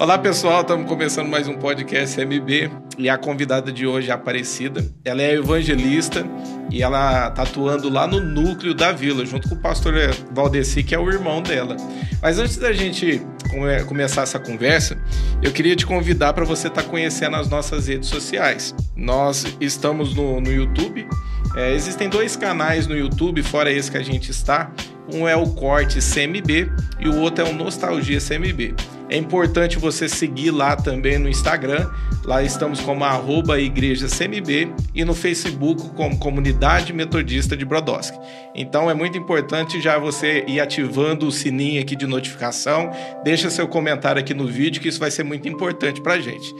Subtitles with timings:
[0.00, 4.82] Olá pessoal, estamos começando mais um podcast MB e a convidada de hoje é Aparecida.
[5.04, 6.24] Ela é evangelista
[6.70, 9.92] e ela está atuando lá no núcleo da vila, junto com o pastor
[10.32, 11.76] Valdeci, que é o irmão dela.
[12.22, 13.20] Mas antes da gente
[13.50, 14.96] come começar essa conversa,
[15.42, 18.74] eu queria te convidar para você estar tá conhecendo as nossas redes sociais.
[18.96, 21.06] Nós estamos no, no YouTube,
[21.54, 24.72] é, existem dois canais no YouTube, fora esse que a gente está.
[25.12, 28.74] Um é o Corte CMB e o outro é o Nostalgia CMB.
[29.10, 31.86] É importante você seguir lá também no Instagram.
[32.24, 38.18] Lá estamos como arroba Igreja CMB e no Facebook como Comunidade Metodista de Brodowski.
[38.54, 42.90] Então é muito importante já você ir ativando o sininho aqui de notificação.
[43.22, 46.54] Deixa seu comentário aqui no vídeo que isso vai ser muito importante para gente.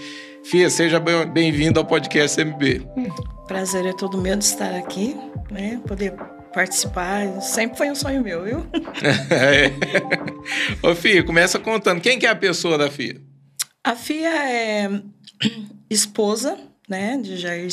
[0.45, 2.87] Fia, seja bem-vindo ao podcast CMB.
[3.49, 5.17] Prazer é todo meu de estar aqui,
[5.51, 5.81] né?
[5.87, 6.13] Poder
[6.53, 7.41] participar.
[7.41, 8.67] Sempre foi um sonho meu, viu?
[9.31, 9.73] é.
[10.87, 12.01] Ô, Fia, começa contando.
[12.01, 13.21] Quem que é a pessoa da Fia?
[13.83, 14.89] A Fia é
[15.91, 17.69] esposa, né, de Jair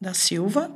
[0.00, 0.70] da Silva.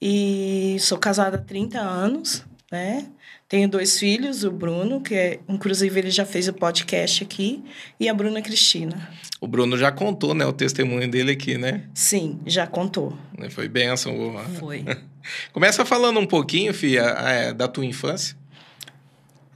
[0.00, 3.06] E sou casada há 30 anos, né?
[3.48, 7.64] Tenho dois filhos, o Bruno, que é, inclusive ele já fez o podcast aqui,
[7.98, 9.08] e a Bruna Cristina.
[9.40, 11.84] O Bruno já contou, né, o testemunho dele aqui, né?
[11.94, 13.16] Sim, já contou.
[13.50, 14.14] Foi benção.
[14.58, 14.84] Foi.
[15.52, 18.36] Começa falando um pouquinho, Fia, é, da tua infância.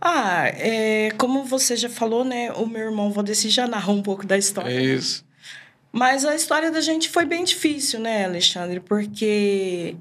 [0.01, 4.27] Ah, é, como você já falou, né, o meu irmão Valdeci já narrou um pouco
[4.27, 4.69] da história.
[4.69, 5.25] É isso.
[5.93, 8.81] Mas a história da gente foi bem difícil, né, Alexandre?
[8.81, 9.95] Porque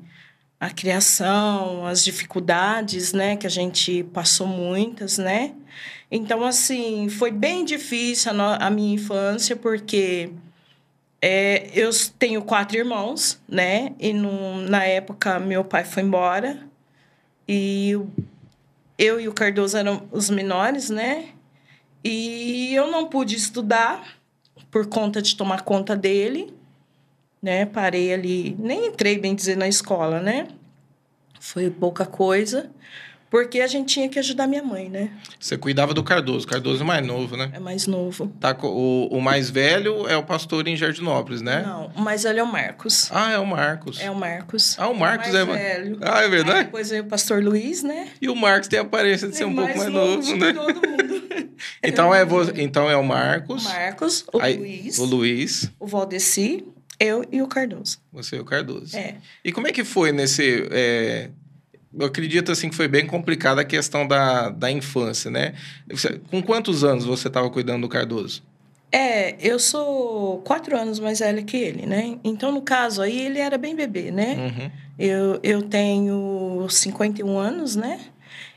[0.60, 5.54] a criação, as dificuldades, né, que a gente passou muitas, né?
[6.10, 10.30] Então, assim, foi bem difícil a, a minha infância, porque
[11.22, 13.94] é, eu tenho quatro irmãos, né?
[14.00, 16.68] E no, na época, meu pai foi embora,
[17.48, 17.92] e
[18.98, 21.30] eu e o Cardoso eram os menores, né?
[22.04, 24.18] E eu não pude estudar
[24.72, 26.54] por conta de tomar conta dele
[27.42, 27.66] né?
[27.66, 30.48] Parei ali, nem entrei, bem dizer, na escola, né?
[31.40, 32.70] Foi pouca coisa,
[33.31, 35.09] porque a gente tinha que ajudar minha mãe, né?
[35.40, 37.50] Você cuidava do Cardoso, Cardoso é mais novo, né?
[37.53, 38.28] É mais novo.
[38.42, 41.64] Tá, o, o mais velho é o pastor em Jardinópolis, né?
[41.66, 43.09] Não, o mais velho é o Marcos.
[43.09, 44.02] Ah, é o Marcos.
[44.02, 44.75] É o Marcos.
[44.78, 45.80] Ah, o Marcos é o mais é...
[45.80, 45.97] velho.
[46.02, 46.58] Ah, é verdade?
[46.58, 48.09] Aí depois veio o pastor Luiz, né?
[48.22, 50.52] E o Marcos tem a aparência de ser é um pouco mais novo, né?
[50.52, 51.52] todo mundo.
[51.81, 52.28] então, é,
[52.58, 53.66] então é o Marcos.
[53.66, 55.00] O Marcos, o Aí, Luiz.
[55.00, 55.72] O Luiz.
[55.80, 56.66] O Valdeci
[57.02, 57.98] eu e o Cardoso.
[58.13, 58.96] Você e o Cardoso.
[58.96, 59.16] É.
[59.44, 60.68] E como é que foi nesse.
[60.69, 61.30] É...
[61.97, 65.53] Eu acredito assim que foi bem complicada a questão da, da infância, né?
[66.29, 68.44] Com quantos anos você estava cuidando do Cardoso?
[68.91, 72.18] É, eu sou quatro anos mais velha que ele, né?
[72.24, 74.35] Então, no caso aí, ele era bem bebê, né?
[74.35, 74.72] Uhum.
[75.00, 78.00] Eu, eu tenho 51 anos, né?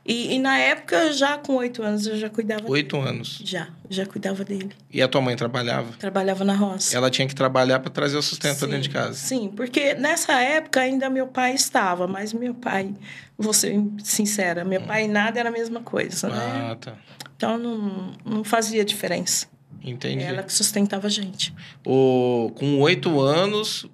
[0.06, 3.40] E, e, na época, já com oito anos, eu já cuidava Oito anos?
[3.42, 4.70] Já, já cuidava dele.
[4.92, 5.92] E a tua mãe trabalhava?
[5.98, 6.94] Trabalhava na roça.
[6.94, 9.14] Ela tinha que trabalhar para trazer o sustento sim, dentro de casa?
[9.14, 12.94] Sim, porque nessa época ainda meu pai estava, mas meu pai,
[13.38, 14.86] vou ser sincera, meu hum.
[14.86, 16.68] pai e nada era a mesma coisa, né?
[16.70, 16.94] Ah, tá.
[17.34, 19.46] Então não, não fazia diferença.
[19.82, 20.22] Entendi.
[20.22, 21.54] Ela que sustentava a gente.
[21.84, 23.86] O, com oito anos,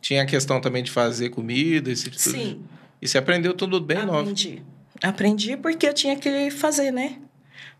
[0.00, 2.62] tinha a questão também de fazer comida, esse tipo Sim.
[3.02, 4.12] E você aprendeu tudo bem Aprendi.
[4.12, 4.30] novo?
[4.30, 4.75] Aprendi.
[5.02, 7.16] Aprendi porque eu tinha que fazer, né?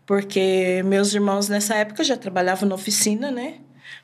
[0.05, 3.55] Porque meus irmãos nessa época já trabalhavam na oficina, né?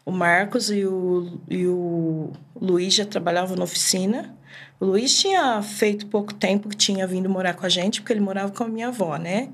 [0.06, 4.36] O Marcos e o, e o Luiz já trabalhavam na oficina.
[4.80, 8.20] O Luiz tinha feito pouco tempo que tinha vindo morar com a gente, porque ele
[8.20, 9.50] morava com a minha avó, né?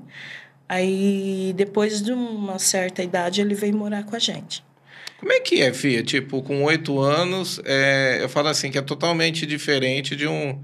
[0.68, 4.64] Aí, depois de uma certa idade, ele veio morar com a gente.
[5.18, 6.02] Como é que é, Fia?
[6.02, 10.58] Tipo, com oito anos, é, eu falo assim, que é totalmente diferente de um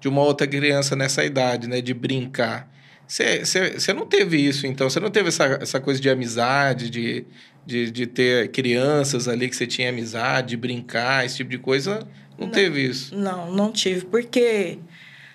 [0.00, 1.80] de uma outra criança nessa idade, né?
[1.80, 2.68] De brincar.
[3.06, 4.88] Você não teve isso, então?
[4.88, 7.26] Você não teve essa, essa coisa de amizade, de,
[7.66, 12.06] de, de ter crianças ali que você tinha amizade, de brincar, esse tipo de coisa?
[12.38, 13.14] Não, não teve isso?
[13.14, 14.06] Não, não tive.
[14.06, 14.78] Porque,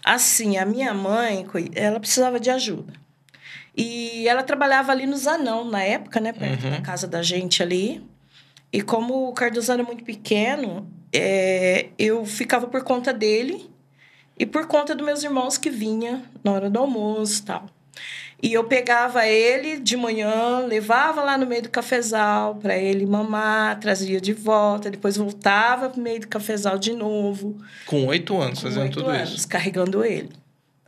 [0.03, 2.93] assim, a minha mãe, ela precisava de ajuda.
[3.75, 6.31] E ela trabalhava ali no Zanão, na época, né?
[6.31, 6.71] Perto uhum.
[6.71, 8.01] da casa da gente ali.
[8.71, 13.69] E como o Cardoso era muito pequeno, é, eu ficava por conta dele
[14.37, 17.65] e por conta dos meus irmãos que vinha na hora do almoço e tal.
[18.43, 23.79] E eu pegava ele de manhã, levava lá no meio do cafezal para ele mamar,
[23.79, 27.57] trazia de volta, depois voltava pro meio do cafezal de novo.
[27.85, 29.47] Com oito anos Com fazendo 8 tudo anos, isso?
[29.47, 30.29] carregando ele.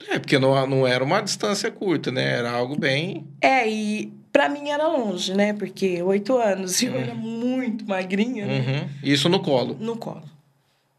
[0.10, 2.38] É, porque não, não era uma distância curta, né?
[2.38, 3.26] Era algo bem.
[3.42, 5.54] É, e para mim era longe, né?
[5.54, 8.46] Porque oito anos e eu era muito magrinha.
[8.46, 8.60] Né?
[8.60, 8.90] Uhum.
[9.02, 9.76] Isso no colo?
[9.80, 10.24] No colo.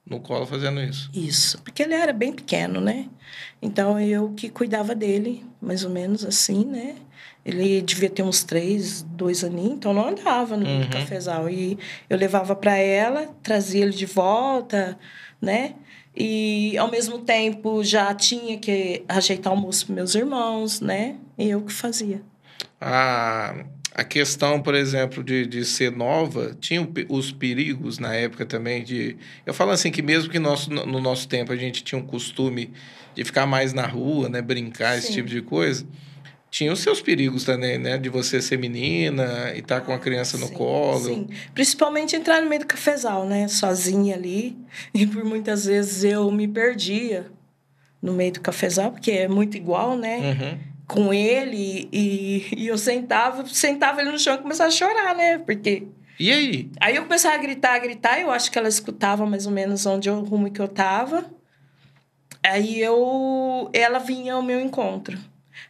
[0.09, 1.11] No colo fazendo isso.
[1.13, 3.07] Isso, porque ele era bem pequeno, né?
[3.61, 6.95] Então eu que cuidava dele, mais ou menos assim, né?
[7.45, 10.91] Ele devia ter uns três, dois aninhos, então não andava no Uhum.
[10.91, 11.49] cafezal.
[11.49, 11.79] E
[12.09, 14.99] eu levava para ela, trazia ele de volta,
[15.41, 15.75] né?
[16.17, 21.17] E ao mesmo tempo já tinha que ajeitar o almoço para meus irmãos, né?
[21.39, 22.21] E eu que fazia.
[22.81, 23.65] A,
[23.99, 29.17] a questão, por exemplo, de, de ser nova, tinha os perigos na época também de...
[29.45, 32.71] Eu falo assim que mesmo que nosso, no nosso tempo a gente tinha um costume
[33.13, 34.41] de ficar mais na rua, né?
[34.41, 35.15] Brincar, esse Sim.
[35.15, 35.85] tipo de coisa.
[36.49, 37.99] Tinha os seus perigos também, né?
[37.99, 41.01] De você ser menina e estar com a criança no Sim, colo.
[41.05, 43.49] Sim, principalmente entrar no meio do cafezal, né?
[43.49, 44.57] Sozinha ali.
[44.95, 47.27] E por muitas vezes eu me perdia
[48.01, 50.19] no meio do cafezal, porque é muito igual, né?
[50.19, 50.78] Uhum.
[50.89, 51.89] Com ele.
[51.93, 55.39] E, e eu sentava, sentava ele no chão e começava a chorar, né?
[55.39, 55.87] Porque.
[56.19, 56.71] E aí?
[56.81, 58.19] Aí eu começava a gritar, a gritar.
[58.21, 61.27] Eu acho que ela escutava mais ou menos onde eu, o rumo que eu tava.
[62.43, 63.71] Aí eu.
[63.73, 65.19] Ela vinha ao meu encontro.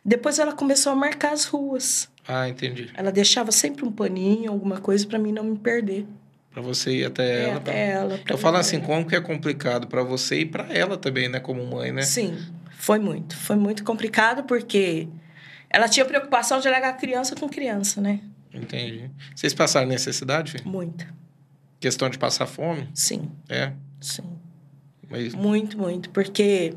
[0.05, 2.09] Depois ela começou a marcar as ruas.
[2.27, 2.91] Ah, entendi.
[2.95, 6.07] Ela deixava sempre um paninho, alguma coisa para mim não me perder.
[6.53, 7.57] Pra você ir até É, ela.
[7.57, 8.19] até pra- ela.
[8.19, 8.87] pra Eu mim falo assim, perder.
[8.87, 11.41] como que é complicado pra você e pra ela também, né?
[11.41, 12.03] Como mãe, né?
[12.03, 12.37] Sim,
[12.79, 13.37] foi muito.
[13.37, 15.09] Foi muito complicado porque
[15.71, 18.21] ela tinha preocupação de largar criança com criança, né?
[18.55, 19.11] Entendi.
[19.35, 20.67] Vocês passaram necessidade, filho?
[20.69, 21.07] Muita.
[21.81, 22.89] Questão de passar fome?
[22.95, 23.73] Sim, É.
[24.01, 24.25] sim.
[25.11, 26.11] Mas Muito, muito.
[26.11, 26.75] Porque,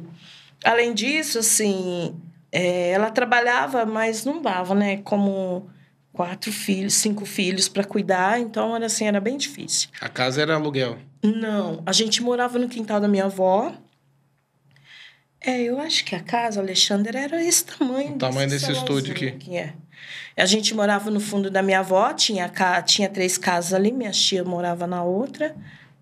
[0.64, 2.16] além disso, assim,
[2.52, 4.98] é, ela trabalhava, mas não dava, né?
[4.98, 5.70] Como
[6.14, 9.90] quatro filhos, cinco filhos para cuidar, então era assim, era bem difícil.
[10.00, 10.98] a casa era aluguel.
[11.24, 13.74] Não, a gente morava no quintal da minha avó.
[15.44, 18.14] É, eu acho que a casa, Alexandre, era esse tamanho.
[18.14, 19.32] O tamanho desse estúdio aqui.
[19.32, 19.74] Que é.
[20.38, 22.52] A gente morava no fundo da minha avó, tinha,
[22.86, 25.56] tinha três casas ali, minha tia morava na outra.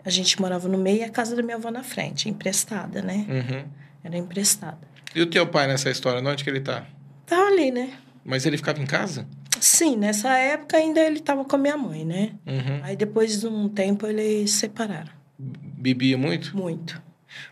[0.03, 3.25] A gente morava no meio e a casa da minha avó na frente, emprestada, né?
[3.30, 3.65] Uhum.
[4.03, 4.80] Era emprestada.
[5.15, 6.85] E o teu pai nessa história, onde que ele tá?
[7.25, 7.94] Tava ali, né?
[8.24, 9.25] Mas ele ficava em casa?
[9.59, 12.31] Sim, nessa época ainda ele tava com a minha mãe, né?
[12.45, 12.80] Uhum.
[12.83, 15.12] Aí depois de um tempo eles separaram.
[15.38, 16.56] Bebia muito?
[16.56, 17.01] Muito.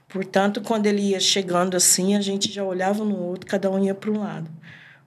[0.07, 3.83] Portanto, quando ele ia chegando assim, a gente já olhava um no outro, cada um
[3.83, 4.49] ia para um lado.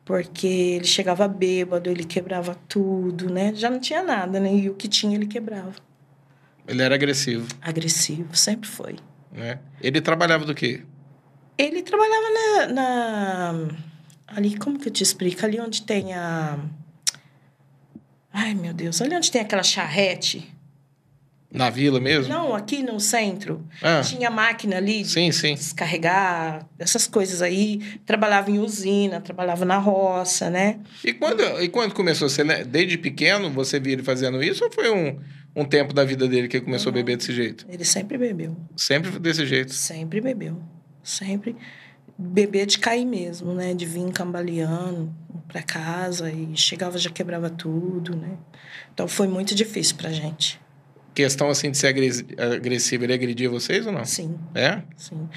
[0.05, 3.53] Porque ele chegava bêbado, ele quebrava tudo, né?
[3.55, 4.53] Já não tinha nada, né?
[4.55, 5.75] E o que tinha, ele quebrava.
[6.67, 8.97] Ele era agressivo, Agressivo, sempre foi.
[9.33, 9.59] né?
[9.81, 10.83] Ele trabalhava do quê?
[11.59, 13.69] Ele trabalhava na, na-
[14.27, 15.45] Ali, como que eu te explico?
[15.45, 16.59] Ali onde tem a.
[18.33, 20.49] Ai, meu Deus, ali onde tem aquela charrete.
[21.53, 22.33] Na vila mesmo?
[22.33, 23.67] Não, aqui no centro.
[23.83, 25.55] Ah, Tinha máquina ali de sim, sim.
[25.55, 27.79] descarregar, essas coisas aí.
[28.07, 30.79] Trabalhava em usina, trabalhava na roça, né?
[31.05, 32.29] E quando, e quando começou?
[32.29, 35.19] Você, le- desde pequeno você via ele fazendo isso ou foi um,
[35.57, 37.67] um tempo da vida dele que ele começou a beber desse jeito?
[37.69, 39.73] Ele sempre bebeu, Sempre desse jeito.
[39.75, 40.63] sempre bebeu,
[41.03, 41.57] sempre
[42.17, 43.75] beber de cair mesmo, né?
[43.75, 45.13] De vir cambaleando
[45.49, 48.37] para casa e chegava já quebrava tudo, né?
[48.95, 50.61] Então foi muito difícil pra gente.
[51.25, 54.05] Questão assim de ser agres- agressivo, ele agredia vocês ou não?
[54.05, 54.83] Sim, É?
[54.97, 55.29] sim.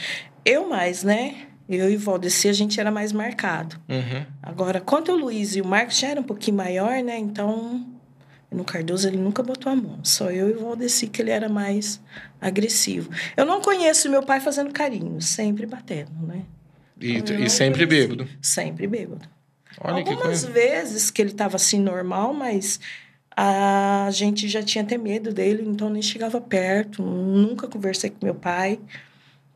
[0.46, 1.48] Eu mais, né?
[1.70, 3.80] Eu e o Valdeci, a gente era mais marcado.
[3.88, 4.26] Uhum.
[4.42, 7.18] Agora, quanto o Luiz e o Marcos já era um pouquinho maior, né?
[7.18, 7.86] Então,
[8.52, 10.00] no Cardoso ele nunca botou a mão.
[10.04, 12.02] Só eu e o Valdeci que ele era mais
[12.42, 13.10] agressivo.
[13.38, 16.42] Eu não conheço meu pai fazendo carinho, sempre batendo, né?
[17.00, 18.08] E, Eu e sempre conheci.
[18.08, 18.30] bêbado.
[18.42, 19.26] Sempre bêbado.
[19.80, 20.52] Olha que Algumas coisa.
[20.52, 22.80] vezes que ele estava assim normal, mas
[23.36, 27.02] a gente já tinha até medo dele, então nem chegava perto.
[27.02, 28.80] Nunca conversei com meu pai,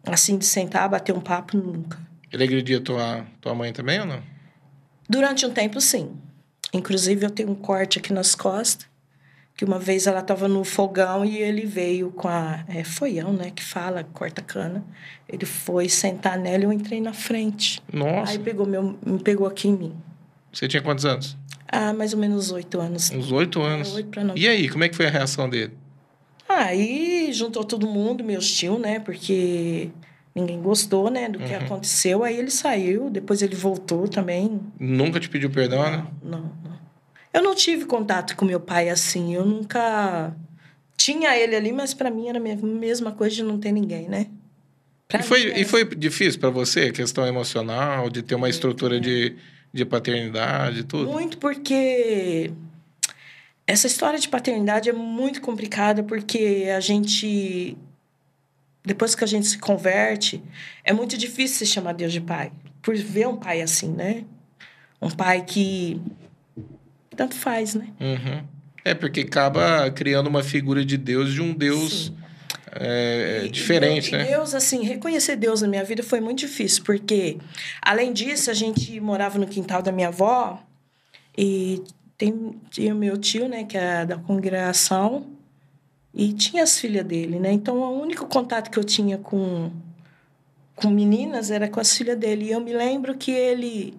[0.06, 2.00] assim, de sentar, bater um papo, nunca.
[2.32, 4.22] Ele agredia tua, tua mãe também ou não?
[5.08, 6.12] Durante um tempo, sim.
[6.74, 8.88] Inclusive, eu tenho um corte aqui nas costas,
[9.56, 12.64] que uma vez ela estava no fogão e ele veio com a...
[12.68, 13.52] É foião, né?
[13.52, 14.84] Que fala, corta cana.
[15.28, 17.82] Ele foi sentar nela e eu entrei na frente.
[17.92, 18.34] Nossa.
[18.34, 19.96] Aí pegou meu, me pegou aqui em mim.
[20.58, 21.38] Você tinha quantos anos?
[21.68, 23.12] Ah, mais ou menos oito anos.
[23.12, 23.94] Uns oito anos.
[23.94, 24.40] Oito pra nove.
[24.40, 25.72] E aí, como é que foi a reação dele?
[26.50, 29.00] Aí juntou todo mundo, meus tios, né?
[29.00, 29.90] Porque
[30.34, 31.30] ninguém gostou, né?
[31.30, 31.60] Do que Uhum.
[31.60, 32.24] aconteceu.
[32.24, 34.60] Aí ele saiu, depois ele voltou também.
[34.80, 36.08] Nunca te pediu perdão, né?
[36.24, 36.78] Não, não.
[37.32, 39.36] Eu não tive contato com meu pai assim.
[39.36, 40.36] Eu nunca
[40.98, 44.10] tinha ele ali, mas para mim era a me- mesma coisa de não ter ninguém,
[44.10, 44.26] né?
[45.08, 49.00] Pra E foi, e foi difícil pra você a questão emocional, de ter uma estrutura
[49.00, 49.36] de,
[49.74, 51.12] de paternidade e tudo?
[51.12, 52.52] Muito porque
[53.66, 57.78] essa história de paternidade é muito complicada porque a gente
[58.88, 60.42] depois que a gente se converte,
[60.82, 64.24] é muito difícil se chamar Deus de pai, por ver um pai assim, né?
[65.02, 66.02] Um pai que
[67.16, 67.90] tanto faz, né?
[68.00, 68.44] Uhum.
[68.86, 72.18] É, porque acaba criando uma figura de Deus, de um Deus Sim.
[72.80, 74.32] É, E- diferente, e Deus, né?
[74.38, 77.38] Deus, assim, reconhecer Deus na minha vida foi muito difícil, porque,
[77.82, 80.62] além disso, a gente morava no quintal da minha avó
[81.38, 81.84] e
[82.18, 85.28] tem, tinha o meu tio, né, que é da congregação,
[86.14, 87.52] e tinha as filhas dele, né?
[87.52, 89.72] Então, o único contato que eu tinha com,
[90.76, 92.46] com meninas era com as filhas dele.
[92.46, 93.94] E eu me lembro que ele,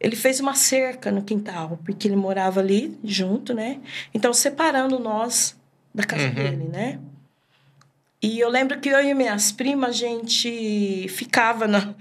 [0.00, 3.80] ele fez uma cerca no quintal, porque ele morava ali junto, né?
[4.12, 5.56] Então, separando nós
[5.94, 6.34] da casa Uhum.
[6.34, 6.98] dele, né?
[8.22, 11.92] E eu lembro que eu e minhas primas, a gente ficava na,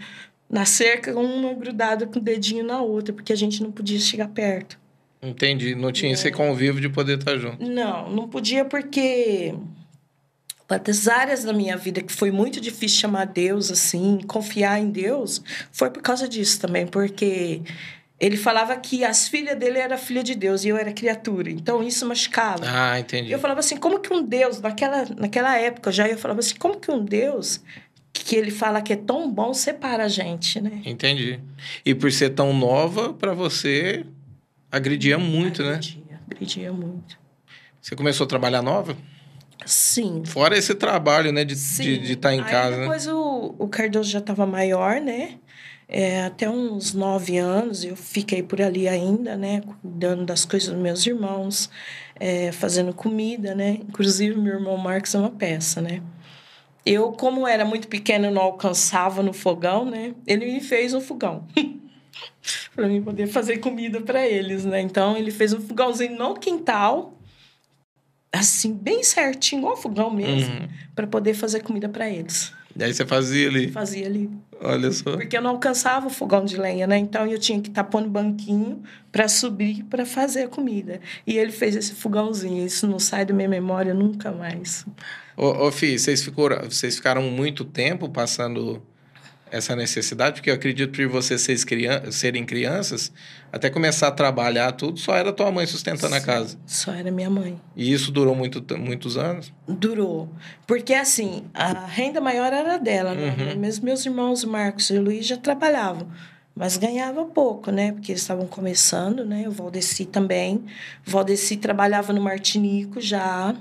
[0.50, 4.28] na cerca, uma grudada com o dedinho na outra, porque a gente não podia chegar
[4.28, 4.80] perto.
[5.22, 5.74] Entendi.
[5.74, 6.14] Não tinha É.
[6.14, 7.64] esse convívio de poder estar junto.
[7.66, 9.54] Não, não podia porque
[10.86, 15.42] das áreas da minha vida que foi muito difícil chamar Deus assim, confiar em Deus,
[15.70, 17.62] foi por causa disso também, porque
[18.22, 21.50] ele falava que as filhas dele eram filha de Deus e eu era criatura.
[21.50, 22.64] Então isso machucava.
[22.66, 23.32] Ah, E entendi.
[23.32, 26.80] eu falava assim, como que um Deus, naquela, naquela época já eu falava assim, como
[26.80, 27.62] que um Deus
[28.14, 30.82] que ele fala que é tão bom separa a gente, né?
[30.86, 31.40] Entendi.
[31.84, 34.06] E por ser tão nova, pra você
[34.72, 35.70] agredia muito, né?
[35.76, 37.18] Agredia, agredia muito.
[37.82, 38.96] Você começou a trabalhar nova?
[39.66, 40.24] Sim.
[40.26, 41.44] Fora esse trabalho, né?
[41.44, 42.82] De estar de, de estar em Aí casa, né?
[42.84, 45.36] depois o, o Cardoso já estava maior, né?
[45.94, 49.62] É, até uns nove anos eu fiquei por ali ainda, né?
[49.82, 51.70] Cuidando das coisas dos meus irmãos,
[52.18, 53.72] é, fazendo comida, né?
[53.90, 56.02] Inclusive, meu irmão Marcos é uma peça, né?
[56.86, 60.16] Eu, como era muito pequena, eu não alcançava no fogão, né?
[60.26, 61.46] Ele me fez um fogão.
[62.74, 64.80] para mim poder fazer comida para eles, né?
[64.80, 67.18] Então, ele fez um fogãozinho no quintal,
[68.32, 70.68] assim, bem certinho, igual fogão mesmo Uhum.
[70.96, 72.54] para poder fazer comida para eles.
[72.76, 73.72] E aí você fazia ali.
[73.72, 74.30] Fazia ali.
[74.62, 75.18] Olha só.
[75.18, 76.98] Porque eu não alcançava o fogão de lenha, né?
[76.98, 81.00] Então eu tinha que estar pondo banquinho para subir para fazer a comida.
[81.26, 82.66] E ele fez esse fogãozinho.
[82.66, 84.86] Isso não sai da minha memória nunca mais.
[85.36, 88.82] Ô, ô Fih, vocês, ficou, vocês ficaram muito tempo passando
[89.52, 90.36] essa necessidade?
[90.36, 91.46] Porque eu acredito que vocês
[92.12, 93.12] serem crianças,
[93.52, 96.58] até começar a trabalhar tudo, só era tua mãe sustentando a Sim, casa.
[96.66, 97.60] Só era minha mãe.
[97.76, 99.54] E isso durou muito, muitos anos?
[99.68, 100.30] Durou.
[100.66, 103.36] Porque assim, a renda maior era dela, né?
[103.38, 103.60] Uhum.
[103.60, 106.08] Mesmo meus irmãos Marcos e Luiz já trabalhavam.
[106.56, 107.92] Mas ganhava pouco, né?
[107.94, 109.48] Porque eles estavam começando, né?
[109.48, 110.66] O Valdeci também.
[111.08, 113.56] O Valdeci trabalhava no Martinico já,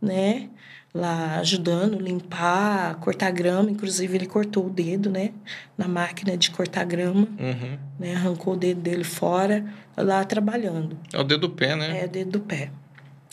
[0.00, 0.48] né?
[0.92, 3.70] Lá ajudando, limpar, cortar grama.
[3.70, 5.30] Inclusive, ele cortou o dedo, né?
[5.78, 7.78] Na máquina de cortar grama, Uhum.
[7.98, 8.16] né?
[8.16, 9.64] Arrancou o dedo dele fora,
[9.96, 10.98] lá trabalhando.
[11.12, 12.00] É o dedo do pé, né?
[12.02, 12.70] É, dedo do pé.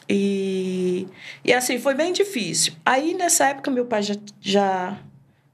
[0.07, 1.07] E,
[1.43, 2.73] e assim, foi bem difícil.
[2.85, 4.97] Aí, nessa época, meu pai já já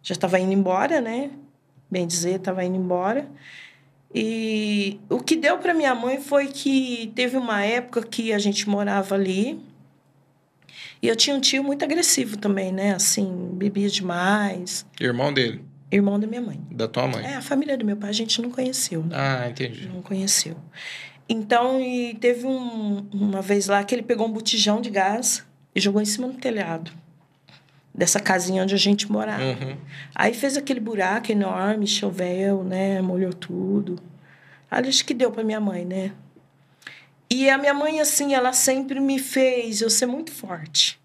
[0.01, 1.31] já estava indo embora, né?
[1.89, 3.25] Bem dizer, estava indo embora.
[4.13, 8.69] E o que deu para minha mãe foi que teve uma época que a gente
[8.69, 9.59] morava ali.
[11.03, 12.95] E eu tinha um tio muito agressivo também, né?
[12.95, 14.85] Assim, bebia demais.
[15.01, 16.61] Irmão dele, Irmão da minha mãe.
[16.71, 17.25] da tua mãe.
[17.25, 19.13] É, a família do meu pai a gente não conheceu, né?
[19.13, 19.85] Ah, entendi.
[19.93, 20.55] Não conheceu.
[21.27, 25.45] Então, e teve um, uma vez lá que ele pegou um botijão de gás
[25.75, 26.89] e jogou em cima do telhado
[27.93, 29.43] dessa casinha onde a gente morava.
[29.43, 29.75] Uhum.
[30.15, 33.01] Aí fez aquele buraco enorme, choveu, né?
[33.01, 33.99] Molhou tudo.
[34.71, 36.13] Aí acho que deu para minha mãe, né?
[37.29, 40.99] E a minha mãe, assim, ela sempre me fez eu ser muito forte.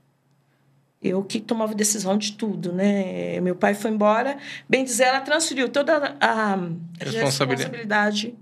[1.03, 3.41] Eu que tomava decisão de tudo, né?
[3.41, 4.37] Meu pai foi embora,
[4.69, 6.57] bem dizer, ela transferiu toda a
[6.99, 7.17] Responsabilidade.
[7.17, 8.35] responsabilidade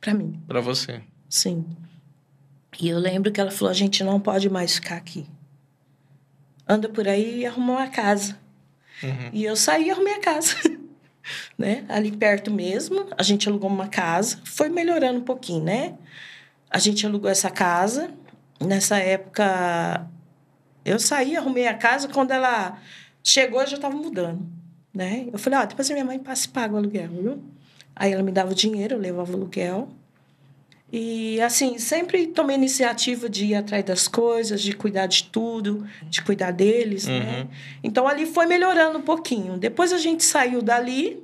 [0.00, 0.40] para mim.
[0.46, 1.00] Pra você.
[1.30, 1.64] Sim.
[2.80, 5.26] E eu lembro que ela falou: a gente não pode mais ficar aqui.
[6.68, 8.38] Anda por aí e arruma uma casa.
[9.02, 9.30] Uhum.
[9.32, 10.56] E eu saí e arrumei a casa.
[11.56, 11.84] né?
[11.88, 14.40] Ali perto mesmo, a gente alugou uma casa.
[14.44, 15.94] Foi melhorando um pouquinho, né?
[16.74, 18.10] A gente alugou essa casa.
[18.60, 20.10] Nessa época,
[20.84, 22.08] eu saí, arrumei a casa.
[22.08, 22.76] Quando ela
[23.22, 24.44] chegou, eu já estava mudando,
[24.92, 25.28] né?
[25.32, 27.44] Eu falei, ó, depois a minha mãe passa e paga o aluguel, viu?
[27.94, 29.88] Aí ela me dava o dinheiro, eu levava o aluguel.
[30.92, 36.22] E, assim, sempre tomei iniciativa de ir atrás das coisas, de cuidar de tudo, de
[36.22, 37.42] cuidar deles, né?
[37.42, 37.48] Uhum.
[37.84, 39.56] Então, ali foi melhorando um pouquinho.
[39.58, 41.23] Depois a gente saiu dali,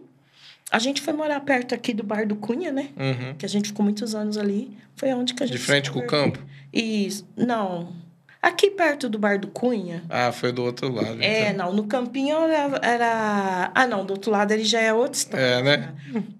[0.71, 2.89] a gente foi morar perto aqui do Bar do Cunha, né?
[2.97, 3.35] Uhum.
[3.37, 4.77] Que a gente ficou muitos anos ali.
[4.97, 5.57] Foi onde que a gente...
[5.59, 6.39] De frente com o campo?
[6.73, 7.27] Isso.
[7.37, 7.99] Não.
[8.43, 10.03] Aqui perto do Bar do Cunha...
[10.09, 11.21] Ah, foi do outro lado.
[11.23, 11.67] É, então.
[11.67, 13.71] não, no campinho era, era...
[13.75, 15.45] Ah, não, do outro lado ele já é outra história.
[15.45, 15.93] É, né?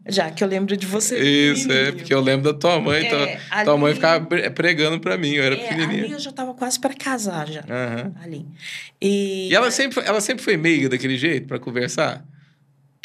[0.09, 1.19] Já que eu lembro de você.
[1.19, 3.05] Isso, é, porque eu lembro da tua mãe.
[3.07, 6.15] É, tua, tua mãe ali- ficava pre- pregando pra mim, eu era É, ali pequenininho.
[6.15, 7.61] eu já tava quase para casar já.
[7.69, 8.13] Aham.
[8.23, 8.47] Ali.
[8.99, 12.25] E, E ela sempre, ela sempre foi meiga daquele jeito pra conversar?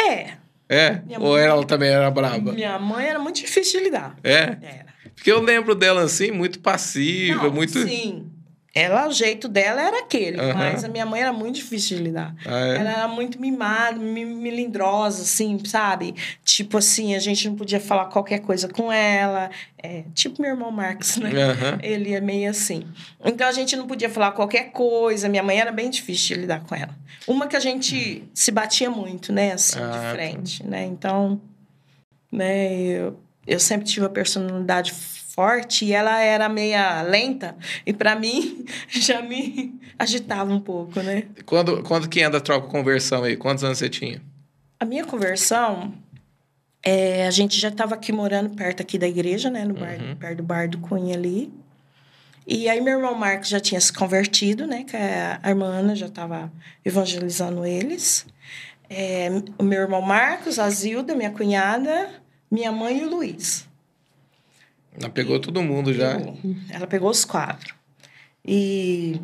[0.02, 0.36] É.
[0.68, 1.02] É?
[1.06, 2.52] Minha Ou mãe- ela também era braba?
[2.52, 4.16] Minha mãe era muito difícil de lidar.
[4.24, 4.58] É?
[4.62, 4.86] Era.
[5.16, 7.80] Porque eu lembro dela assim, muito passiva, Não, muito.
[7.80, 8.32] Sim.
[8.78, 10.54] Ela, o jeito dela era aquele, Aham.
[10.54, 12.36] mas a minha mãe era muito difícil de lidar.
[12.46, 12.76] Ah, é?
[12.80, 16.14] Ela era muito mimada, mi- milindrosa, assim, sabe?
[16.44, 19.50] Tipo assim, a gente não podia falar qualquer coisa com ela.
[19.82, 21.32] É, tipo meu irmão Marcos, né?
[21.32, 21.80] Aham.
[21.82, 22.84] Ele é meio assim.
[23.24, 25.30] Então a gente não podia falar qualquer coisa.
[25.30, 26.94] Minha mãe era bem difícil de lidar com ela.
[27.26, 29.54] Uma que a gente se batia muito, né?
[29.54, 30.12] Assim, Ah, de tá.
[30.12, 30.84] frente, né?
[30.84, 31.40] Então,
[32.32, 32.68] né?
[32.74, 34.92] Eu, eu sempre tive uma personalidade
[35.36, 37.56] forte e ela era meia lenta.
[37.86, 41.24] E para mim, já me agitava um pouco, né?
[41.46, 43.36] Quando, quando que anda a troca conversão aí?
[43.36, 44.22] Quantos anos você tinha?
[44.80, 45.94] A minha conversão,
[46.84, 49.66] é, a gente já estava aqui morando perto aqui da igreja, né?
[49.66, 50.16] No bar, Uhum.
[50.16, 51.52] perto do bar do Cunha ali.
[52.48, 54.84] E aí meu irmão Marcos já tinha se convertido, né?
[54.84, 56.52] Que a a irmã Ana já estava
[56.84, 58.26] evangelizando eles.
[58.88, 62.10] É, o meu irmão Marcos, a Zilda, minha cunhada,
[62.52, 63.65] minha mãe e o Luiz.
[65.00, 66.18] Ela pegou todo mundo já.
[66.18, 66.38] Pegou.
[66.70, 67.76] Ela pegou os quatro.
[68.44, 69.20] E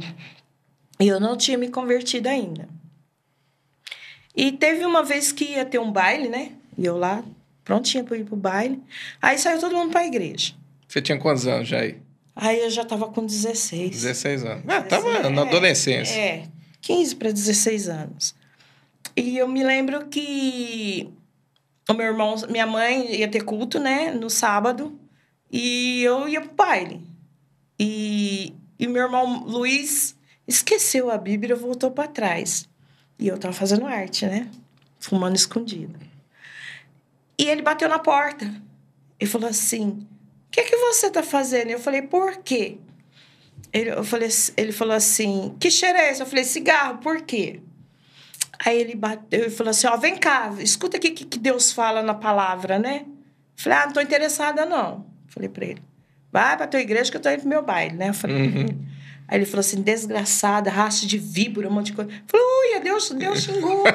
[1.00, 2.68] e eu não tinha me convertido ainda.
[4.36, 6.51] E teve uma vez que ia ter um baile, né?
[6.78, 7.24] E eu lá,
[7.63, 8.82] prontinha para ir pro baile.
[9.22, 10.54] Aí saiu todo mundo para a igreja.
[10.88, 11.98] Você tinha quantos anos já aí?
[12.36, 13.90] Aí eu já tava com 16.
[13.92, 14.63] 16 anos.
[14.68, 16.13] Ah, tava É, na adolescência.
[16.16, 16.44] É,
[16.82, 18.36] 15 para 16 anos.
[19.16, 21.10] E eu me lembro que
[21.90, 24.98] o meu irmão, minha mãe ia ter culto, né, no sábado,
[25.51, 27.05] e eu ia pro baile.
[27.77, 30.15] E, e meu irmão Luiz
[30.48, 32.70] esqueceu a Bíblia e voltou para trás.
[33.20, 34.50] E eu tava fazendo arte, né?
[35.00, 36.00] Fumando escondido.
[37.38, 38.51] E ele bateu na porta
[39.20, 41.70] e falou assim: O que, que você tá fazendo?
[41.70, 42.77] Eu falei: Por quê?
[43.74, 46.22] Ele, eu falei, ele falou assim: Que cheiro é esse?
[46.22, 47.60] Eu falei: Cigarro, por quê?
[48.63, 51.72] Aí ele bateu e falou assim: Ó, vem cá, escuta aqui o que, que Deus
[51.72, 53.05] fala na palavra, né?
[53.08, 53.13] Eu
[53.55, 55.11] falei: Ah, não tô interessada, não.
[55.32, 55.82] Falei pra ele:
[56.32, 58.10] Vai pra tua igreja que eu tô indo pro meu baile, né?
[58.10, 58.86] Eu falei: Uhum.
[59.28, 62.12] Aí ele falou assim: desgraçada, raça de víbora, um monte de coisa.
[62.28, 62.46] Falei:
[62.76, 63.92] Ui, Deus, Deus xingou, né?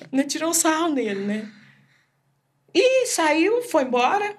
[0.12, 1.48] Né, Tirou um sarro nele, né?
[2.74, 4.36] E saiu, foi embora.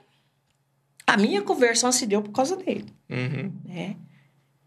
[1.08, 3.52] A minha conversão se deu por causa dele Uhum.
[3.66, 3.96] né?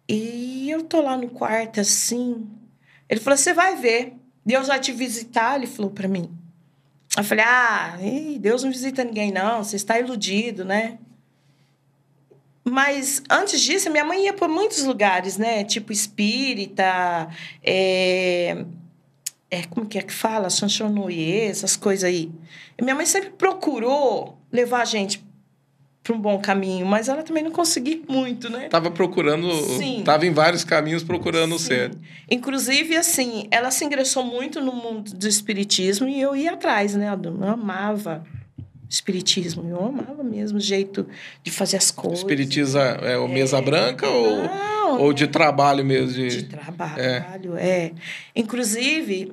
[0.09, 2.47] E eu tô lá no quarto assim.
[3.09, 4.15] Ele falou: Você vai ver.
[4.47, 5.57] Deus vai te visitar.
[5.57, 6.31] Ele falou pra mim.
[7.17, 7.97] Eu falei: Ah,
[8.41, 9.63] Deus não visita ninguém, não.
[9.65, 10.99] Você está iludido, né?
[12.65, 15.65] Mas antes disso, minha mãe ia para muitos lugares, né?
[15.65, 17.29] Tipo espírita,
[17.63, 18.65] é...
[19.51, 20.49] é como que é que fala?
[20.49, 22.33] Chanchonoye, essas coisas aí.
[22.79, 25.23] E minha mãe sempre procurou levar a gente
[26.03, 28.69] para um bom caminho, mas ela também não conseguia muito, né?
[28.69, 29.51] Tava procurando.
[29.79, 30.03] Sim.
[30.05, 31.67] Tava em vários caminhos procurando o Sim.
[31.67, 31.99] certo.
[32.31, 37.09] Inclusive, assim, ela se ingressou muito no mundo do espiritismo e eu ia atrás, né?
[37.09, 38.23] Eu amava
[38.95, 41.07] espiritismo, eu amava mesmo o jeito
[41.43, 42.21] de fazer as coisas.
[42.21, 46.13] Espiritiza é, o mesa branca ou, Não, ou de trabalho mesmo?
[46.13, 46.29] De...
[46.29, 47.93] de trabalho, é.
[48.35, 49.33] Inclusive,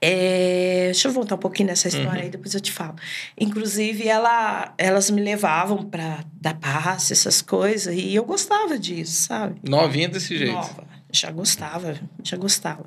[0.00, 2.24] é, deixa eu voltar um pouquinho nessa história Uhum.
[2.24, 2.96] aí, depois eu te falo.
[3.40, 9.58] Inclusive, ela, elas me levavam para dar passe, essas coisas, e eu gostava disso, sabe?
[9.62, 10.52] Novinha desse jeito.
[10.52, 10.95] Nova.
[11.16, 12.84] Já gostava, já gostava.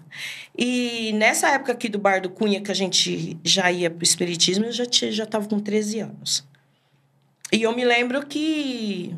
[0.57, 4.65] E nessa época aqui do Bar do Cunha, que a gente já ia pro Espiritismo,
[4.65, 6.47] eu já tinha, já estava com 13 anos.
[7.51, 9.15] E eu me lembro que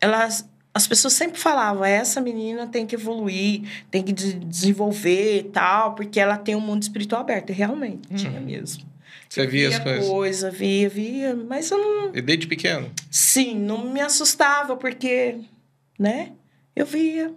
[0.00, 5.42] elas, as pessoas sempre falavam, essa menina tem que evoluir, tem que de- desenvolver e
[5.44, 7.50] tal, porque ela tem um mundo espiritual aberto.
[7.50, 8.84] E realmente, tinha mesmo.
[9.28, 10.08] Você via as Via coisas.
[10.08, 12.90] coisa, via, via, mas eu não, E desde pequeno?
[13.10, 15.38] Sim, não me assustava, porque,
[15.98, 16.32] né?
[16.76, 17.32] Eu via,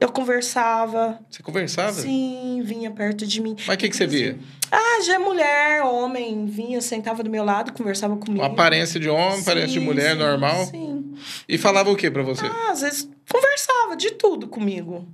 [0.00, 1.18] eu conversava.
[1.30, 1.92] Você conversava?
[1.92, 3.56] Sim, vinha perto de mim.
[3.66, 4.38] Mas o que, que você via?
[4.70, 8.42] Ah, já é mulher, homem, vinha, sentava do meu lado, conversava comigo.
[8.42, 10.66] Uma aparência de homem, aparência de Sim, mulher sim, normal.
[10.66, 11.14] Sim.
[11.48, 12.46] E falava o que pra você?
[12.46, 15.08] Ah, às vezes conversava de tudo comigo.